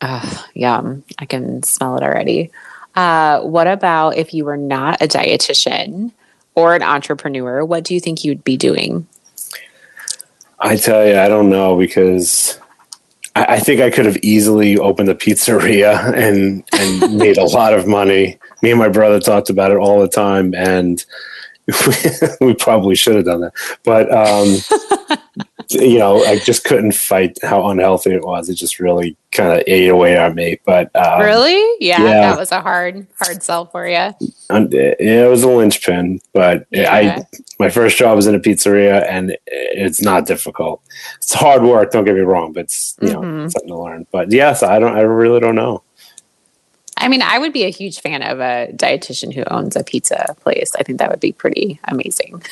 Uh, 0.00 0.42
yum. 0.54 1.04
I 1.18 1.26
can 1.26 1.62
smell 1.62 1.96
it 1.96 2.02
already. 2.02 2.50
Uh, 2.94 3.40
what 3.42 3.66
about 3.66 4.16
if 4.16 4.34
you 4.34 4.44
were 4.44 4.56
not 4.56 5.00
a 5.00 5.06
dietitian 5.06 6.12
or 6.54 6.74
an 6.74 6.82
entrepreneur? 6.82 7.64
What 7.64 7.84
do 7.84 7.94
you 7.94 8.00
think 8.00 8.24
you'd 8.24 8.44
be 8.44 8.56
doing? 8.56 9.06
I 10.58 10.76
tell 10.76 11.06
you, 11.06 11.18
I 11.18 11.28
don't 11.28 11.50
know 11.50 11.76
because 11.76 12.58
I, 13.34 13.44
I 13.44 13.60
think 13.60 13.80
I 13.80 13.90
could 13.90 14.06
have 14.06 14.18
easily 14.18 14.78
opened 14.78 15.08
a 15.08 15.14
pizzeria 15.14 16.12
and 16.14 16.64
and 16.72 17.16
made 17.16 17.38
a 17.38 17.44
lot 17.44 17.74
of 17.74 17.86
money. 17.86 18.38
Me 18.62 18.70
and 18.70 18.78
my 18.78 18.88
brother 18.88 19.20
talked 19.20 19.50
about 19.50 19.70
it 19.70 19.78
all 19.78 20.00
the 20.00 20.08
time, 20.08 20.54
and 20.54 21.04
we, 22.40 22.54
probably 22.54 22.94
should 22.94 23.16
have 23.16 23.24
done 23.24 23.40
that. 23.40 23.54
But 23.84 24.10
um, 24.12 25.18
you 25.74 25.98
know, 25.98 26.24
I 26.24 26.38
just 26.38 26.64
couldn't 26.64 26.92
fight 26.92 27.38
how 27.42 27.68
unhealthy 27.68 28.10
it 28.10 28.24
was. 28.24 28.48
It 28.48 28.54
just 28.54 28.80
really 28.80 29.16
kind 29.30 29.52
of 29.52 29.64
ate 29.66 29.88
away 29.88 30.16
at 30.16 30.34
me. 30.34 30.58
But 30.64 30.94
um, 30.94 31.20
really, 31.20 31.58
yeah, 31.80 32.02
yeah, 32.02 32.20
that 32.20 32.38
was 32.38 32.52
a 32.52 32.60
hard, 32.60 33.06
hard 33.18 33.42
sell 33.42 33.66
for 33.66 33.86
you. 33.86 34.12
it 34.50 35.30
was 35.30 35.42
a 35.42 35.48
linchpin, 35.48 36.20
but 36.32 36.66
yeah. 36.70 36.92
I 36.92 37.26
my 37.58 37.70
first 37.70 37.96
job 37.96 38.16
was 38.16 38.26
in 38.26 38.34
a 38.34 38.40
pizzeria, 38.40 39.06
and 39.08 39.36
it's 39.46 40.02
not 40.02 40.26
difficult. 40.26 40.82
It's 41.18 41.32
hard 41.32 41.62
work. 41.62 41.90
Don't 41.90 42.04
get 42.04 42.14
me 42.14 42.20
wrong, 42.20 42.52
but 42.52 42.64
it's 42.64 42.96
you 43.00 43.08
mm-hmm. 43.08 43.38
know 43.38 43.48
something 43.48 43.68
to 43.68 43.78
learn. 43.78 44.06
But 44.10 44.32
yes, 44.32 44.62
I 44.62 44.78
don't. 44.78 44.96
I 44.96 45.00
really 45.00 45.40
don't 45.40 45.54
know. 45.54 45.82
I 46.98 47.08
mean, 47.08 47.22
I 47.22 47.38
would 47.38 47.52
be 47.52 47.64
a 47.64 47.70
huge 47.70 48.00
fan 48.00 48.22
of 48.22 48.38
a 48.38 48.68
dietitian 48.74 49.34
who 49.34 49.42
owns 49.44 49.74
a 49.74 49.82
pizza 49.82 50.36
place. 50.40 50.72
I 50.78 50.84
think 50.84 50.98
that 50.98 51.10
would 51.10 51.20
be 51.20 51.32
pretty 51.32 51.80
amazing. 51.84 52.42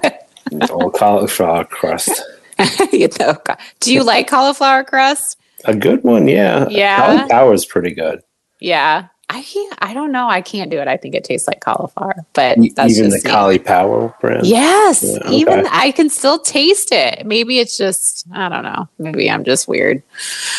Old 0.70 0.94
cauliflower 0.94 1.64
crust. 1.64 2.10
you 2.92 3.08
know, 3.18 3.36
do 3.80 3.92
you 3.92 4.02
like 4.02 4.28
cauliflower 4.28 4.84
crust? 4.84 5.38
A 5.64 5.74
good 5.74 6.02
one, 6.02 6.28
yeah. 6.28 6.66
Yeah, 6.68 7.16
cauliflower 7.16 7.54
is 7.54 7.64
pretty 7.64 7.92
good. 7.92 8.22
Yeah, 8.60 9.08
I 9.28 9.42
can't. 9.42 9.78
I 9.80 9.94
don't 9.94 10.12
know. 10.12 10.28
I 10.28 10.40
can't 10.40 10.70
do 10.70 10.78
it. 10.78 10.88
I 10.88 10.96
think 10.96 11.14
it 11.14 11.24
tastes 11.24 11.48
like 11.48 11.60
cauliflower, 11.60 12.26
but 12.32 12.58
even 12.58 13.10
the 13.10 13.22
cauliflower 13.24 14.14
brand. 14.20 14.46
Yes, 14.46 15.02
yeah, 15.02 15.18
okay. 15.18 15.34
even 15.34 15.66
I 15.70 15.90
can 15.92 16.10
still 16.10 16.38
taste 16.38 16.92
it. 16.92 17.24
Maybe 17.26 17.58
it's 17.58 17.76
just 17.78 18.26
I 18.32 18.48
don't 18.48 18.62
know. 18.62 18.88
Maybe 18.98 19.30
I'm 19.30 19.44
just 19.44 19.66
weird. 19.66 20.02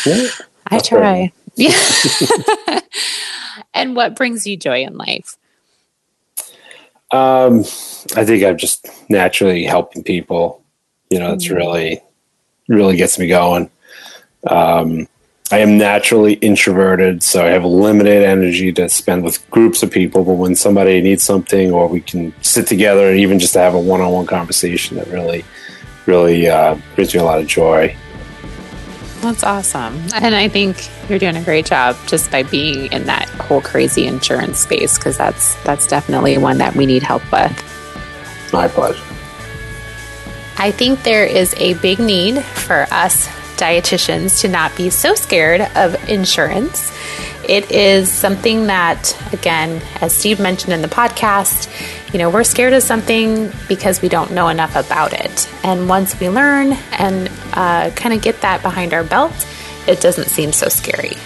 Yeah, 0.06 0.28
I 0.68 0.80
try. 0.80 1.32
Yeah. 1.56 1.78
and 3.74 3.96
what 3.96 4.16
brings 4.16 4.48
you 4.48 4.58
joy 4.58 4.84
in 4.84 4.98
life? 4.98 5.38
Um, 7.12 7.60
I 8.16 8.26
think 8.26 8.44
I'm 8.44 8.58
just 8.58 8.88
naturally 9.08 9.66
helping 9.66 10.04
people. 10.04 10.63
You 11.14 11.20
know, 11.20 11.34
it's 11.34 11.46
mm-hmm. 11.46 11.58
really, 11.58 12.02
really 12.68 12.96
gets 12.96 13.20
me 13.20 13.28
going. 13.28 13.70
Um, 14.48 15.08
I 15.52 15.60
am 15.60 15.78
naturally 15.78 16.34
introverted, 16.34 17.22
so 17.22 17.46
I 17.46 17.50
have 17.50 17.64
limited 17.64 18.24
energy 18.24 18.74
to 18.74 18.90
spend 18.90 19.24
with 19.24 19.48
groups 19.52 19.84
of 19.84 19.92
people. 19.92 20.26
But 20.26 20.34
when 20.34 20.56
somebody 20.56 21.00
needs 21.02 21.22
something, 21.22 21.72
or 21.72 21.88
we 21.88 22.02
can 22.02 22.34
sit 22.42 22.66
together 22.66 23.12
and 23.12 23.20
even 23.20 23.38
just 23.38 23.54
to 23.54 23.60
have 23.60 23.76
a 23.76 23.80
one-on-one 23.80 24.26
conversation, 24.26 24.98
that 24.98 25.08
really, 25.10 25.46
really 26.08 26.50
uh, 26.50 26.80
brings 26.96 27.14
me 27.14 27.20
a 27.20 27.24
lot 27.24 27.40
of 27.40 27.46
joy. 27.46 27.96
That's 29.22 29.44
awesome. 29.44 29.96
And 30.16 30.34
I 30.34 30.48
think 30.48 30.78
you're 31.08 31.20
doing 31.20 31.38
a 31.38 31.44
great 31.44 31.68
job 31.68 31.96
just 32.08 32.32
by 32.32 32.42
being 32.42 32.92
in 32.92 33.04
that 33.04 33.30
whole 33.30 33.62
crazy 33.62 34.08
insurance 34.08 34.58
space 34.58 34.98
because 34.98 35.16
that's 35.16 35.62
that's 35.64 35.86
definitely 35.86 36.40
one 36.40 36.58
that 36.58 36.76
we 36.76 36.88
need 36.88 37.04
help 37.04 37.22
with. 37.32 38.52
My 38.52 38.68
pleasure. 38.68 39.13
I 40.58 40.72
think 40.72 41.04
there 41.04 41.26
is 41.26 41.54
a 41.58 41.74
big 41.76 42.00
need 42.00 42.44
for 42.44 42.88
us 42.92 43.28
dietitians 43.58 44.42
to 44.42 44.48
not 44.48 44.76
be 44.76 44.90
so 44.90 45.16
scared 45.16 45.62
of 45.76 45.96
insurance. 46.10 46.92
It 47.48 47.72
is 47.72 48.12
something 48.12 48.68
that, 48.68 49.18
again, 49.34 49.82
as 50.02 50.16
Steve 50.16 50.40
mentioned 50.40 50.74
in 50.74 50.82
the 50.82 50.88
podcast, 50.88 51.70
you 52.14 52.20
know, 52.20 52.30
we're 52.30 52.44
scared 52.44 52.74
of 52.74 52.84
something 52.84 53.52
because 53.68 54.02
we 54.02 54.10
don't 54.10 54.32
know 54.32 54.48
enough 54.48 54.76
about 54.76 55.14
it. 55.14 55.50
And 55.64 55.90
once 55.90 56.18
we 56.20 56.30
learn 56.30 56.74
and 56.94 57.30
uh, 57.54 57.90
kind 57.92 58.14
of 58.14 58.22
get 58.22 58.42
that 58.42 58.62
behind 58.62 58.94
our 58.94 59.04
belt, 59.04 59.34
it 59.88 60.00
doesn't 60.00 60.30
seem 60.30 60.54
so 60.54 60.70
scary. 60.70 61.18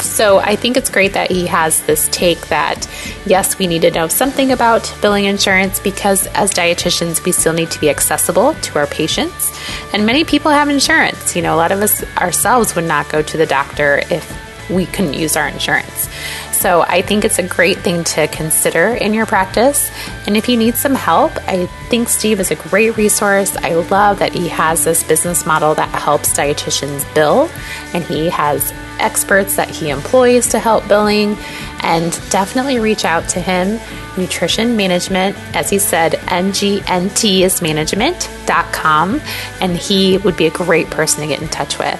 So 0.00 0.38
I 0.38 0.56
think 0.56 0.76
it's 0.76 0.90
great 0.90 1.12
that 1.12 1.30
he 1.30 1.46
has 1.46 1.82
this 1.86 2.08
take 2.08 2.48
that 2.48 2.88
yes, 3.26 3.58
we 3.58 3.66
need 3.66 3.82
to 3.82 3.90
know 3.90 4.08
something 4.08 4.52
about 4.52 4.92
billing 5.00 5.24
insurance 5.24 5.80
because 5.80 6.26
as 6.28 6.50
dietitians, 6.50 7.24
we 7.24 7.32
still 7.32 7.52
need 7.52 7.70
to 7.70 7.80
be 7.80 7.90
accessible 7.90 8.54
to 8.54 8.78
our 8.78 8.86
patients. 8.86 9.50
And 9.92 10.06
many 10.06 10.24
people 10.24 10.50
have 10.50 10.68
insurance. 10.68 11.36
You 11.36 11.42
know, 11.42 11.54
a 11.54 11.58
lot 11.58 11.72
of 11.72 11.80
us 11.80 12.04
ourselves 12.16 12.74
would 12.74 12.84
not 12.84 13.08
go 13.08 13.22
to 13.22 13.36
the 13.36 13.46
doctor 13.46 14.02
if 14.10 14.36
we 14.70 14.86
couldn't 14.86 15.14
use 15.14 15.36
our 15.36 15.48
insurance. 15.48 16.08
So 16.52 16.82
I 16.82 17.00
think 17.00 17.24
it's 17.24 17.38
a 17.38 17.42
great 17.42 17.78
thing 17.78 18.04
to 18.04 18.28
consider 18.28 18.88
in 18.88 19.14
your 19.14 19.24
practice. 19.24 19.90
And 20.26 20.36
if 20.36 20.48
you 20.48 20.58
need 20.58 20.74
some 20.74 20.94
help, 20.94 21.32
I 21.48 21.66
think 21.88 22.08
Steve 22.08 22.38
is 22.38 22.50
a 22.50 22.54
great 22.54 22.96
resource. 22.98 23.56
I 23.56 23.74
love 23.74 24.18
that 24.18 24.32
he 24.32 24.48
has 24.48 24.84
this 24.84 25.02
business 25.02 25.46
model 25.46 25.74
that 25.76 25.88
helps 25.88 26.36
dietitians 26.36 27.02
bill, 27.14 27.50
and 27.94 28.04
he 28.04 28.28
has 28.28 28.74
experts 29.02 29.56
that 29.56 29.70
he 29.70 29.90
employs 29.90 30.48
to 30.48 30.58
help 30.58 30.86
billing. 30.88 31.36
And 31.82 32.12
definitely 32.30 32.78
reach 32.78 33.04
out 33.04 33.28
to 33.30 33.40
him. 33.40 33.80
Nutrition 34.18 34.76
Management, 34.76 35.36
as 35.56 35.70
he 35.70 35.78
said, 35.78 36.12
NGNT 36.12 37.40
is 37.40 37.62
management.com, 37.62 39.20
and 39.60 39.76
he 39.76 40.18
would 40.18 40.36
be 40.36 40.46
a 40.46 40.50
great 40.50 40.88
person 40.90 41.22
to 41.22 41.26
get 41.26 41.40
in 41.40 41.48
touch 41.48 41.78
with. 41.78 41.98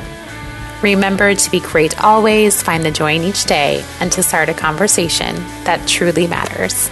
Remember 0.83 1.35
to 1.35 1.51
be 1.51 1.61
great 1.61 2.03
always, 2.03 2.63
find 2.63 2.85
the 2.85 2.91
joy 2.91 3.15
in 3.15 3.23
each 3.23 3.45
day, 3.45 3.85
and 4.01 4.11
to 4.13 4.23
start 4.23 4.49
a 4.49 4.55
conversation 4.55 5.37
that 5.65 5.87
truly 5.87 6.27
matters. 6.27 6.91